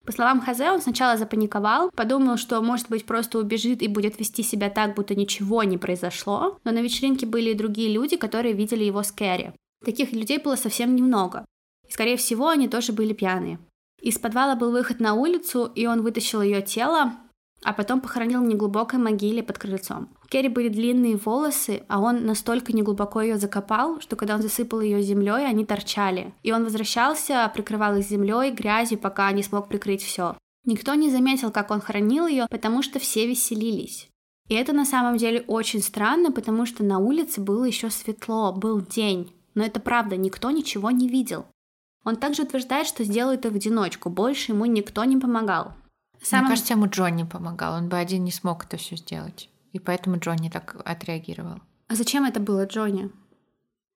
По 0.09 0.13
словам 0.13 0.41
Хазе, 0.41 0.71
он 0.71 0.81
сначала 0.81 1.19
запаниковал, 1.19 1.91
подумал, 1.91 2.39
что, 2.39 2.63
может 2.63 2.89
быть, 2.89 3.05
просто 3.05 3.39
убежит 3.39 3.83
и 3.83 3.89
будет 3.89 4.19
вести 4.19 4.43
себя 4.43 4.71
так, 4.71 4.95
будто 4.95 5.15
ничего 5.15 5.63
не 5.65 5.77
произошло, 5.77 6.59
но 6.65 6.71
на 6.71 6.79
вечеринке 6.79 7.27
были 7.27 7.51
и 7.51 7.55
другие 7.55 7.93
люди, 7.93 8.17
которые 8.17 8.55
видели 8.55 8.85
его 8.85 9.03
с 9.03 9.13
Кэрри. 9.13 9.53
Таких 9.85 10.13
людей 10.13 10.39
было 10.39 10.57
совсем 10.57 10.97
немного. 10.97 11.45
И, 11.87 11.93
скорее 11.93 12.17
всего, 12.17 12.49
они 12.49 12.69
тоже 12.69 12.95
были 12.95 13.13
пьяные. 13.13 13.59
Из 14.01 14.19
подвала 14.19 14.57
был 14.57 14.71
выход 14.71 14.99
на 14.99 15.13
улицу, 15.13 15.71
и 15.75 15.85
он 15.85 16.01
вытащил 16.01 16.41
ее 16.41 16.63
тело, 16.63 17.13
а 17.63 17.75
потом 17.75 18.01
похоронил 18.01 18.41
в 18.41 18.47
неглубокой 18.47 18.99
могиле 18.99 19.43
под 19.43 19.59
крыльцом. 19.59 20.09
Керри 20.29 20.49
были 20.49 20.69
длинные 20.69 21.17
волосы, 21.17 21.85
а 21.89 22.01
он 22.01 22.27
настолько 22.27 22.75
неглубоко 22.75 23.23
ее 23.23 23.39
закопал, 23.39 24.01
что 24.01 24.15
когда 24.15 24.35
он 24.35 24.43
засыпал 24.43 24.81
ее 24.81 25.01
землей, 25.01 25.47
они 25.47 25.65
торчали. 25.65 26.35
И 26.43 26.53
он 26.53 26.65
возвращался, 26.65 27.51
прикрывал 27.55 27.97
их 27.97 28.05
землей, 28.05 28.53
грязью, 28.53 28.99
пока 28.99 29.33
не 29.33 29.43
смог 29.43 29.69
прикрыть 29.69 30.03
все. 30.03 30.37
Никто 30.67 30.95
не 30.95 31.11
заметил, 31.11 31.51
как 31.51 31.71
он 31.71 31.81
хранил 31.81 32.27
ее, 32.27 32.47
потому 32.51 32.83
что 32.83 32.99
все 32.99 33.27
веселились. 33.27 34.09
И 34.49 34.55
это 34.55 34.75
на 34.75 34.85
самом 34.85 35.17
деле 35.17 35.45
очень 35.47 35.83
странно, 35.83 36.31
потому 36.31 36.67
что 36.67 36.85
на 36.85 36.99
улице 36.99 37.41
было 37.41 37.65
еще 37.65 37.89
светло, 37.89 38.53
был 38.53 38.83
день. 38.83 39.33
Но 39.55 39.65
это 39.65 39.81
правда, 39.81 40.17
никто 40.17 40.51
ничего 40.51 40.91
не 40.91 41.09
видел. 41.09 41.47
Он 42.05 42.17
также 42.17 42.43
утверждает, 42.43 42.87
что 42.87 43.05
сделал 43.05 43.33
это 43.33 43.51
в 43.51 43.55
одиночку, 43.55 44.11
больше 44.11 44.53
ему 44.53 44.67
никто 44.67 45.05
не 45.05 45.17
помогал. 45.17 45.73
Самым... 46.23 46.47
Мне 46.47 46.53
кажется, 46.53 46.75
ему 46.75 46.87
Джонни 46.87 47.25
помогал. 47.25 47.75
Он 47.75 47.89
бы 47.89 47.97
один 47.97 48.25
не 48.25 48.31
смог 48.31 48.65
это 48.65 48.77
все 48.77 48.97
сделать. 48.97 49.49
И 49.73 49.79
поэтому 49.79 50.19
Джонни 50.19 50.49
так 50.49 50.77
отреагировал. 50.85 51.61
А 51.89 51.95
зачем 51.95 52.25
это 52.25 52.41
было 52.41 52.67
Джонни? 52.67 53.11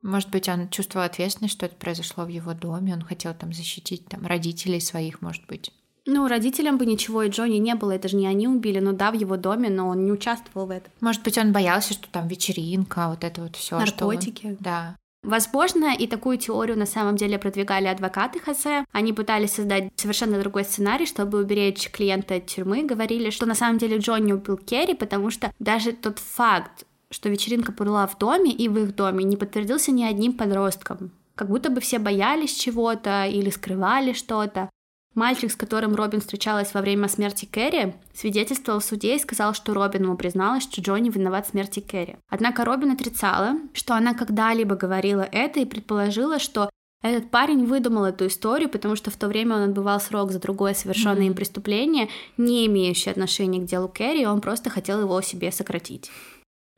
Может 0.02 0.30
быть, 0.30 0.48
он 0.48 0.68
чувствовал 0.68 1.06
ответственность, 1.06 1.54
что 1.54 1.66
это 1.66 1.76
произошло 1.76 2.24
в 2.24 2.28
его 2.28 2.54
доме. 2.54 2.92
Он 2.94 3.02
хотел 3.02 3.34
там 3.34 3.52
защитить 3.52 4.06
там, 4.06 4.26
родителей 4.26 4.80
своих, 4.80 5.22
может 5.22 5.46
быть. 5.46 5.72
Ну, 6.04 6.26
родителям 6.26 6.78
бы 6.78 6.86
ничего 6.86 7.22
и 7.22 7.28
Джонни 7.28 7.58
не 7.58 7.76
было, 7.76 7.92
это 7.92 8.08
же 8.08 8.16
не 8.16 8.26
они 8.26 8.48
убили, 8.48 8.80
ну 8.80 8.92
да, 8.92 9.12
в 9.12 9.14
его 9.14 9.36
доме, 9.36 9.70
но 9.70 9.86
он 9.86 10.04
не 10.04 10.10
участвовал 10.10 10.66
в 10.66 10.70
этом. 10.70 10.92
Может 11.00 11.22
быть, 11.22 11.38
он 11.38 11.52
боялся, 11.52 11.92
что 11.94 12.08
там 12.08 12.26
вечеринка, 12.26 13.08
вот 13.08 13.22
это 13.22 13.42
вот 13.42 13.54
все. 13.54 13.78
Наркотики. 13.78 14.46
Он... 14.46 14.56
Да. 14.58 14.96
Возможно, 15.22 15.94
и 15.96 16.08
такую 16.08 16.36
теорию 16.36 16.76
на 16.76 16.86
самом 16.86 17.16
деле 17.16 17.38
продвигали 17.38 17.86
адвокаты 17.86 18.40
Хосе. 18.40 18.84
Они 18.90 19.12
пытались 19.12 19.52
создать 19.52 19.92
совершенно 19.96 20.40
другой 20.40 20.64
сценарий, 20.64 21.06
чтобы 21.06 21.38
уберечь 21.38 21.90
клиента 21.90 22.34
от 22.34 22.46
тюрьмы. 22.46 22.82
Говорили, 22.82 23.30
что 23.30 23.46
на 23.46 23.54
самом 23.54 23.78
деле 23.78 23.98
Джонни 23.98 24.32
убил 24.32 24.56
Керри, 24.56 24.94
потому 24.94 25.30
что 25.30 25.52
даже 25.60 25.92
тот 25.92 26.18
факт, 26.18 26.86
что 27.10 27.28
вечеринка 27.28 27.70
была 27.70 28.06
в 28.08 28.18
доме 28.18 28.50
и 28.50 28.68
в 28.68 28.76
их 28.78 28.96
доме, 28.96 29.22
не 29.22 29.36
подтвердился 29.36 29.92
ни 29.92 30.02
одним 30.02 30.32
подростком. 30.32 31.12
Как 31.36 31.48
будто 31.48 31.70
бы 31.70 31.80
все 31.80 32.00
боялись 32.00 32.54
чего-то 32.54 33.24
или 33.26 33.50
скрывали 33.50 34.12
что-то. 34.14 34.70
Мальчик, 35.14 35.52
с 35.52 35.56
которым 35.56 35.94
Робин 35.94 36.20
встречалась 36.20 36.72
во 36.72 36.80
время 36.80 37.08
смерти 37.08 37.44
Кэрри, 37.44 37.94
свидетельствовал 38.14 38.80
в 38.80 38.84
суде 38.84 39.16
и 39.16 39.18
сказал, 39.18 39.52
что 39.52 39.74
Робин 39.74 40.04
ему 40.04 40.16
призналась, 40.16 40.62
что 40.62 40.80
Джонни 40.80 41.10
виноват 41.10 41.46
в 41.46 41.50
смерти 41.50 41.80
Кэрри. 41.80 42.16
Однако 42.30 42.64
Робин 42.64 42.92
отрицала, 42.92 43.56
что 43.74 43.94
она 43.94 44.14
когда-либо 44.14 44.74
говорила 44.74 45.22
это 45.22 45.60
и 45.60 45.66
предположила, 45.66 46.38
что 46.38 46.70
этот 47.02 47.30
парень 47.30 47.66
выдумал 47.66 48.04
эту 48.04 48.28
историю, 48.28 48.68
потому 48.68 48.96
что 48.96 49.10
в 49.10 49.16
то 49.16 49.26
время 49.26 49.56
он 49.56 49.62
отбывал 49.64 50.00
срок 50.00 50.30
за 50.30 50.38
другое 50.38 50.72
совершенное 50.72 51.24
mm-hmm. 51.24 51.26
им 51.26 51.34
преступление, 51.34 52.08
не 52.36 52.66
имеющее 52.66 53.10
отношения 53.10 53.60
к 53.60 53.64
делу 53.64 53.88
Кэрри, 53.88 54.24
он 54.24 54.40
просто 54.40 54.70
хотел 54.70 55.00
его 55.00 55.20
себе 55.20 55.50
сократить. 55.50 56.10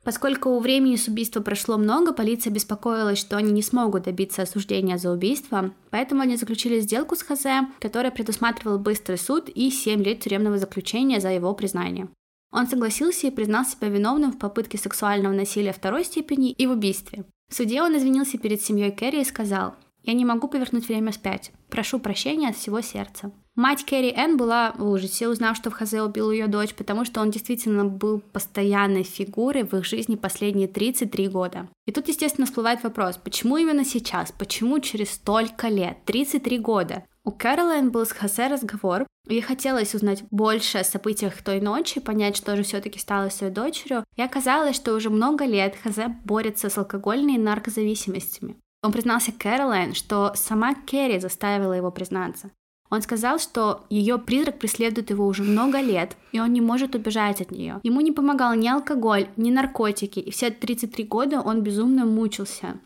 Поскольку 0.05 0.51
у 0.51 0.61
времени 0.61 0.97
с 0.97 1.09
убийства 1.09 1.41
прошло 1.41 1.79
много, 1.79 2.13
полиция 2.13 2.53
беспокоилась, 2.53 3.19
что 3.19 3.39
они 3.39 3.53
не 3.53 3.63
смогут 3.63 4.05
добиться 4.05 4.43
осуждения 4.43 4.99
за 4.99 5.11
убийство, 5.11 5.73
поэтому 5.91 6.21
они 6.21 6.37
заключили 6.37 6.81
сделку 6.81 7.17
с 7.17 7.23
Хозе, 7.23 7.69
которая 7.81 8.13
предусматривала 8.13 8.77
быстрый 8.77 9.17
суд 9.17 9.49
и 9.49 9.71
7 9.71 10.03
лет 10.03 10.21
тюремного 10.21 10.59
заключения 10.59 11.21
за 11.21 11.31
его 11.31 11.55
признание. 11.55 12.09
Он 12.53 12.69
согласился 12.69 13.27
и 13.27 13.31
признал 13.31 13.65
себя 13.65 13.89
виновным 13.89 14.31
в 14.31 14.39
попытке 14.39 14.77
сексуального 14.77 15.33
насилия 15.33 15.73
второй 15.73 16.05
степени 16.05 16.53
и 16.53 16.67
в 16.67 16.73
убийстве. 16.73 17.25
В 17.51 17.55
суде 17.55 17.83
он 17.83 17.97
извинился 17.97 18.37
перед 18.39 18.61
семьей 18.61 18.93
Кэрри 18.93 19.23
и 19.23 19.25
сказал, 19.25 19.75
«Я 20.03 20.13
не 20.13 20.25
могу 20.25 20.49
повернуть 20.49 20.87
время 20.87 21.13
вспять. 21.13 21.51
Прошу 21.71 21.99
прощения 21.99 22.51
от 22.51 22.57
всего 22.57 22.83
сердца». 22.83 23.33
Мать 23.57 23.85
Кэрри 23.85 24.13
Энн 24.17 24.37
была 24.37 24.73
в 24.77 24.89
ужасе, 24.89 25.29
узнав, 25.29 25.57
что 25.57 25.71
в 25.71 25.75
Хазе 25.75 26.03
убил 26.03 26.33
ее 26.33 26.49
дочь, 26.49 26.75
потому 26.75 27.05
что 27.05 27.21
он 27.21 27.31
действительно 27.31 27.85
был 27.85 28.19
постоянной 28.19 29.05
фигурой 29.05 29.63
в 29.63 29.75
их 29.75 29.85
жизни 29.85 30.17
последние 30.17 30.67
33 30.67 31.29
года. 31.29 31.69
И 31.87 31.93
тут, 31.93 32.09
естественно, 32.09 32.49
всплывает 32.49 32.83
вопрос, 32.83 33.17
почему 33.17 33.57
именно 33.57 33.85
сейчас, 33.85 34.33
почему 34.33 34.81
через 34.81 35.13
столько 35.13 35.69
лет, 35.69 35.99
33 36.05 36.59
года? 36.59 37.05
У 37.23 37.31
Кэролайн 37.31 37.93
был 37.93 38.05
с 38.05 38.11
Хосе 38.11 38.49
разговор, 38.49 39.07
ей 39.29 39.41
хотелось 39.41 39.95
узнать 39.95 40.25
больше 40.33 40.79
о 40.79 40.85
событиях 40.85 41.41
той 41.41 41.61
ночи, 41.61 42.01
понять, 42.01 42.37
что 42.37 42.57
же 42.57 42.65
все-таки 42.65 42.99
стало 42.99 43.31
с 43.31 43.41
ее 43.41 43.51
дочерью, 43.51 44.05
и 44.17 44.23
оказалось, 44.23 44.75
что 44.75 44.95
уже 44.95 45.11
много 45.11 45.45
лет 45.45 45.77
Хосе 45.81 46.09
борется 46.25 46.71
с 46.71 46.77
алкогольной 46.77 47.37
и 47.37 47.39
наркозависимостями. 47.39 48.57
Он 48.83 48.91
признался 48.91 49.31
Кэролайн, 49.31 49.95
что 49.95 50.33
сама 50.35 50.75
Керри 50.75 51.21
заставила 51.21 51.73
его 51.73 51.93
признаться. 51.93 52.51
Он 52.91 53.03
сказал, 53.03 53.39
что 53.39 53.85
ее 53.91 54.19
призрак 54.19 54.59
преследует 54.59 55.11
его 55.11 55.27
уже 55.27 55.43
много 55.43 55.81
лет, 55.81 56.17
и 56.33 56.41
он 56.41 56.53
не 56.53 56.61
может 56.61 56.95
убежать 56.95 57.41
от 57.41 57.51
нее. 57.51 57.81
Ему 57.83 58.01
не 58.01 58.13
помогал 58.13 58.55
ни 58.55 58.69
алкоголь, 58.69 59.29
ни 59.37 59.51
наркотики, 59.51 60.21
и 60.21 60.31
все 60.31 60.51
33 60.51 61.05
года 61.05 61.41
он 61.41 61.63
безумно 61.63 62.05
мучился. 62.05 62.79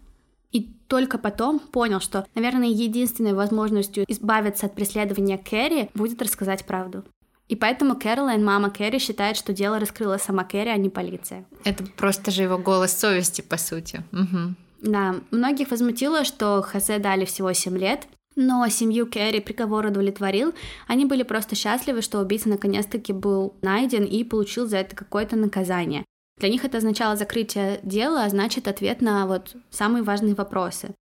И 0.50 0.62
только 0.86 1.18
потом 1.18 1.58
понял, 1.58 2.00
что, 2.00 2.26
наверное, 2.34 2.68
единственной 2.68 3.34
возможностью 3.34 4.04
избавиться 4.08 4.66
от 4.66 4.74
преследования 4.74 5.36
Кэрри 5.36 5.90
будет 5.94 6.22
рассказать 6.22 6.64
правду. 6.64 7.04
И 7.48 7.56
поэтому 7.56 7.96
Кэролайн, 7.96 8.44
мама 8.44 8.70
Кэрри, 8.70 8.98
считает, 8.98 9.36
что 9.36 9.52
дело 9.52 9.78
раскрыла 9.78 10.18
сама 10.18 10.44
Кэрри, 10.44 10.68
а 10.68 10.76
не 10.76 10.90
полиция. 10.90 11.46
Это 11.64 11.84
просто 11.96 12.30
же 12.30 12.42
его 12.42 12.58
голос 12.58 12.92
совести, 12.92 13.40
по 13.40 13.56
сути. 13.56 14.02
Угу. 14.12 14.54
Да, 14.82 15.16
многих 15.30 15.70
возмутило, 15.70 16.24
что 16.24 16.62
Хосе 16.62 16.98
дали 16.98 17.24
всего 17.24 17.52
7 17.52 17.76
лет, 17.76 18.06
но 18.38 18.68
семью 18.68 19.10
Кэрри 19.10 19.40
приговор 19.40 19.86
удовлетворил. 19.86 20.54
Они 20.86 21.04
были 21.04 21.24
просто 21.24 21.56
счастливы, 21.56 22.02
что 22.02 22.20
убийца 22.20 22.48
наконец-таки 22.48 23.12
был 23.12 23.56
найден 23.62 24.04
и 24.04 24.22
получил 24.22 24.68
за 24.68 24.78
это 24.78 24.94
какое-то 24.94 25.34
наказание. 25.34 26.04
Для 26.38 26.48
них 26.48 26.64
это 26.64 26.78
означало 26.78 27.16
закрытие 27.16 27.80
дела, 27.82 28.24
а 28.24 28.28
значит 28.28 28.68
ответ 28.68 29.00
на 29.00 29.26
вот 29.26 29.56
самые 29.70 30.04
важные 30.04 30.36
вопросы. 30.36 30.94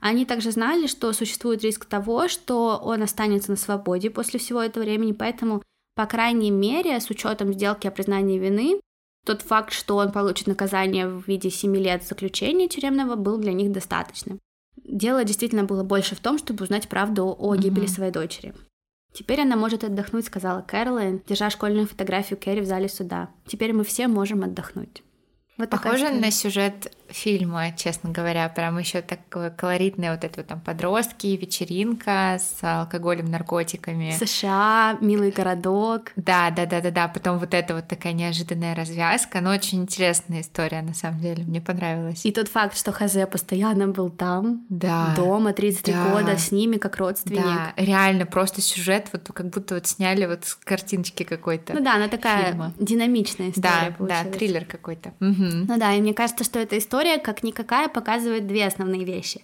Они 0.00 0.24
также 0.24 0.52
знали, 0.52 0.86
что 0.86 1.12
существует 1.12 1.64
риск 1.64 1.84
того, 1.84 2.28
что 2.28 2.80
он 2.80 3.02
останется 3.02 3.50
на 3.50 3.56
свободе 3.56 4.08
после 4.08 4.38
всего 4.38 4.62
этого 4.62 4.84
времени, 4.84 5.10
поэтому, 5.10 5.62
по 5.96 6.06
крайней 6.06 6.52
мере, 6.52 7.00
с 7.00 7.10
учетом 7.10 7.52
сделки 7.52 7.88
о 7.88 7.90
признании 7.90 8.38
вины, 8.38 8.80
тот 9.26 9.42
факт, 9.42 9.72
что 9.72 9.96
он 9.96 10.12
получит 10.12 10.46
наказание 10.46 11.08
в 11.08 11.26
виде 11.26 11.50
7 11.50 11.74
лет 11.76 12.04
заключения 12.04 12.68
тюремного, 12.68 13.16
был 13.16 13.38
для 13.38 13.52
них 13.52 13.72
достаточным. 13.72 14.38
Дело 14.84 15.24
действительно 15.24 15.64
было 15.64 15.82
больше 15.82 16.14
в 16.14 16.20
том, 16.20 16.38
чтобы 16.38 16.64
узнать 16.64 16.88
правду 16.88 17.34
о 17.38 17.56
гибели 17.56 17.86
mm-hmm. 17.86 17.88
своей 17.88 18.12
дочери. 18.12 18.54
Теперь 19.12 19.40
она 19.40 19.56
может 19.56 19.84
отдохнуть, 19.84 20.26
сказала 20.26 20.60
Кэролайн, 20.60 21.22
держа 21.26 21.48
школьную 21.48 21.86
фотографию 21.86 22.38
Кэрри 22.38 22.60
в 22.60 22.66
зале 22.66 22.88
суда. 22.88 23.30
Теперь 23.46 23.72
мы 23.72 23.84
все 23.84 24.08
можем 24.08 24.42
отдохнуть. 24.42 25.02
Вот 25.56 25.70
Похоже 25.70 26.10
на 26.10 26.32
сюжет 26.32 26.92
фильма, 27.08 27.70
честно 27.76 28.10
говоря, 28.10 28.48
прям 28.48 28.78
еще 28.78 29.00
такое 29.02 29.50
колоритное 29.50 30.12
вот 30.12 30.24
это 30.24 30.40
вот 30.40 30.48
там 30.48 30.60
подростки, 30.60 31.28
вечеринка 31.28 32.40
с 32.40 32.58
алкоголем, 32.60 33.26
наркотиками. 33.26 34.16
США, 34.18 34.98
милый 35.00 35.30
городок. 35.30 36.10
Да, 36.16 36.50
да, 36.50 36.66
да, 36.66 36.80
да, 36.80 36.90
да. 36.90 37.08
Потом 37.08 37.38
вот 37.38 37.54
это 37.54 37.76
вот 37.76 37.86
такая 37.86 38.14
неожиданная 38.14 38.74
развязка, 38.74 39.40
но 39.40 39.50
очень 39.50 39.82
интересная 39.82 40.40
история 40.40 40.82
на 40.82 40.92
самом 40.92 41.20
деле, 41.20 41.44
мне 41.44 41.60
понравилась. 41.60 42.24
И 42.24 42.32
тот 42.32 42.48
факт, 42.48 42.76
что 42.76 42.90
Хазе 42.90 43.26
постоянно 43.26 43.86
был 43.86 44.10
там, 44.10 44.66
да, 44.68 45.14
дома 45.16 45.52
33 45.52 45.92
да, 45.92 46.10
года 46.10 46.36
с 46.36 46.50
ними 46.50 46.78
как 46.78 46.96
родственник. 46.96 47.44
Да, 47.44 47.72
реально 47.76 48.26
просто 48.26 48.60
сюжет 48.60 49.08
вот 49.12 49.30
как 49.32 49.50
будто 49.50 49.74
вот 49.74 49.86
сняли 49.86 50.26
вот 50.26 50.44
с 50.44 50.54
картиночки 50.56 51.22
какой-то. 51.22 51.74
Ну 51.74 51.84
да, 51.84 51.94
она 51.94 52.08
такая 52.08 52.48
фильма. 52.48 52.74
динамичная 52.78 53.50
история. 53.50 53.90
Да, 53.90 53.94
получилась. 53.96 54.24
да, 54.24 54.30
триллер 54.38 54.64
какой-то. 54.64 55.12
Угу. 55.20 55.43
Ну 55.66 55.78
да, 55.78 55.94
и 55.94 56.00
мне 56.00 56.14
кажется, 56.14 56.44
что 56.44 56.58
эта 56.58 56.78
история 56.78 57.18
как 57.18 57.42
никакая, 57.42 57.88
показывает 57.88 58.46
две 58.46 58.66
основные 58.66 59.04
вещи. 59.04 59.42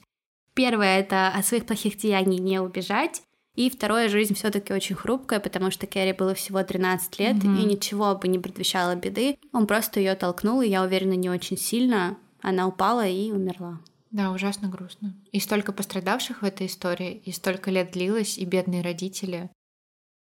Первое— 0.55 0.99
это 1.01 1.29
от 1.29 1.47
своих 1.47 1.67
плохих 1.67 1.97
деяний 1.97 2.39
не 2.39 2.61
убежать, 2.61 3.23
и 3.55 3.69
второе, 3.69 4.09
жизнь 4.09 4.35
все-таки 4.35 4.73
очень 4.73 4.97
хрупкая, 4.97 5.41
потому 5.41 5.71
что 5.71 5.87
Керри 5.87 6.13
было 6.13 6.35
всего 6.35 6.63
13 6.63 7.19
лет, 7.19 7.37
mm-hmm. 7.37 7.61
и 7.61 7.65
ничего 7.65 8.15
бы 8.15 8.29
не 8.29 8.39
предвещало 8.39 8.95
беды. 8.95 9.37
Он 9.53 9.67
просто 9.67 10.01
ее 10.01 10.15
толкнул, 10.15 10.63
и 10.63 10.69
я 10.69 10.83
уверена, 10.83 11.15
не 11.15 11.29
очень 11.29 11.59
сильно. 11.59 12.17
Она 12.41 12.67
упала 12.67 13.07
и 13.07 13.31
умерла. 13.33 13.81
Да, 14.11 14.33
ужасно 14.33 14.69
грустно. 14.69 15.15
И 15.31 15.41
столько 15.41 15.73
пострадавших 15.73 16.43
в 16.43 16.45
этой 16.45 16.67
истории, 16.67 17.23
и 17.25 17.33
столько 17.33 17.71
лет 17.71 17.93
длилось, 17.93 18.39
и 18.39 18.45
бедные 18.45 18.83
родители. 18.83 19.51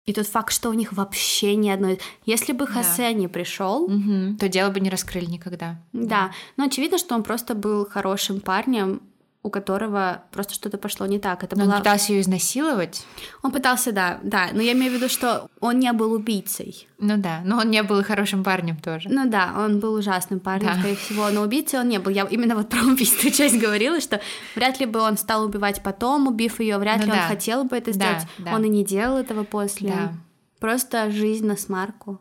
И 0.04 0.12
тот 0.12 0.26
факт, 0.26 0.52
что 0.52 0.68
у 0.68 0.72
них 0.72 0.92
вообще 0.92 1.54
ни 1.54 1.70
одной... 1.70 2.00
Если 2.26 2.52
бы 2.52 2.66
Хосе 2.66 3.02
да. 3.02 3.12
не 3.12 3.28
пришел, 3.28 3.84
угу. 3.84 4.36
то 4.38 4.48
дело 4.48 4.70
бы 4.70 4.80
не 4.80 4.90
раскрыли 4.90 5.26
никогда. 5.26 5.80
Да. 5.92 6.08
да, 6.08 6.30
но 6.56 6.64
очевидно, 6.64 6.98
что 6.98 7.14
он 7.14 7.22
просто 7.22 7.54
был 7.54 7.86
хорошим 7.88 8.40
парнем, 8.40 9.00
у 9.44 9.50
которого 9.50 10.22
просто 10.30 10.54
что-то 10.54 10.78
пошло 10.78 11.06
не 11.06 11.18
так. 11.18 11.42
Это 11.42 11.56
но 11.58 11.64
была... 11.64 11.74
Он 11.74 11.80
пытался 11.80 12.12
ее 12.12 12.20
изнасиловать? 12.20 13.04
Он 13.42 13.50
пытался, 13.50 13.90
да, 13.90 14.20
да. 14.22 14.50
Но 14.52 14.62
я 14.62 14.72
имею 14.72 14.92
в 14.92 14.94
виду, 14.94 15.08
что 15.08 15.48
он 15.58 15.80
не 15.80 15.92
был 15.92 16.12
убийцей. 16.12 16.86
Ну 16.98 17.16
да, 17.16 17.40
но 17.44 17.58
он 17.58 17.70
не 17.70 17.82
был 17.82 18.04
хорошим 18.04 18.44
парнем 18.44 18.76
тоже. 18.76 19.08
Ну 19.08 19.28
да, 19.28 19.52
он 19.56 19.80
был 19.80 19.94
ужасным 19.94 20.38
парнем, 20.38 20.68
да. 20.68 20.78
скорее 20.78 20.94
всего, 20.94 21.28
но 21.30 21.42
убийцей 21.42 21.80
он 21.80 21.88
не 21.88 21.98
был. 21.98 22.12
Я 22.12 22.24
именно 22.26 22.54
вот 22.54 22.68
про 22.70 22.82
убийство 22.82 23.30
часть 23.32 23.58
говорила, 23.58 24.00
что 24.00 24.20
вряд 24.54 24.78
ли 24.78 24.86
бы 24.86 25.00
он 25.00 25.16
стал 25.16 25.44
убивать 25.44 25.82
потом, 25.82 26.28
убив 26.28 26.60
ее, 26.60 26.78
вряд 26.78 26.98
ну, 26.98 27.06
ли 27.06 27.10
да. 27.10 27.22
он 27.22 27.28
хотел 27.28 27.64
бы 27.64 27.76
это 27.76 27.92
сделать. 27.92 28.22
Да, 28.38 28.44
да. 28.44 28.54
Он 28.54 28.64
и 28.64 28.68
не 28.68 28.84
делал 28.84 29.16
этого 29.16 29.42
после. 29.42 29.90
Да. 29.90 30.12
Просто 30.60 31.10
жизнь 31.10 31.46
на 31.46 31.56
смарку. 31.56 32.20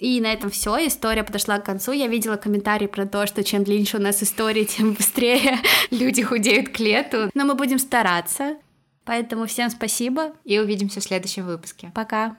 И 0.00 0.18
на 0.20 0.32
этом 0.32 0.50
все. 0.50 0.86
История 0.86 1.22
подошла 1.22 1.58
к 1.58 1.64
концу. 1.64 1.92
Я 1.92 2.08
видела 2.08 2.36
комментарии 2.36 2.86
про 2.86 3.06
то, 3.06 3.26
что 3.26 3.44
чем 3.44 3.64
длиннее 3.64 3.94
у 3.94 3.98
нас 3.98 4.22
истории, 4.22 4.64
тем 4.64 4.92
быстрее 4.98 5.58
люди 5.90 6.22
худеют 6.22 6.70
к 6.70 6.80
лету. 6.80 7.30
Но 7.34 7.44
мы 7.44 7.54
будем 7.54 7.78
стараться. 7.78 8.56
Поэтому 9.04 9.46
всем 9.46 9.70
спасибо. 9.70 10.32
И 10.44 10.58
увидимся 10.58 11.00
в 11.00 11.04
следующем 11.04 11.46
выпуске. 11.46 11.92
Пока. 11.94 12.36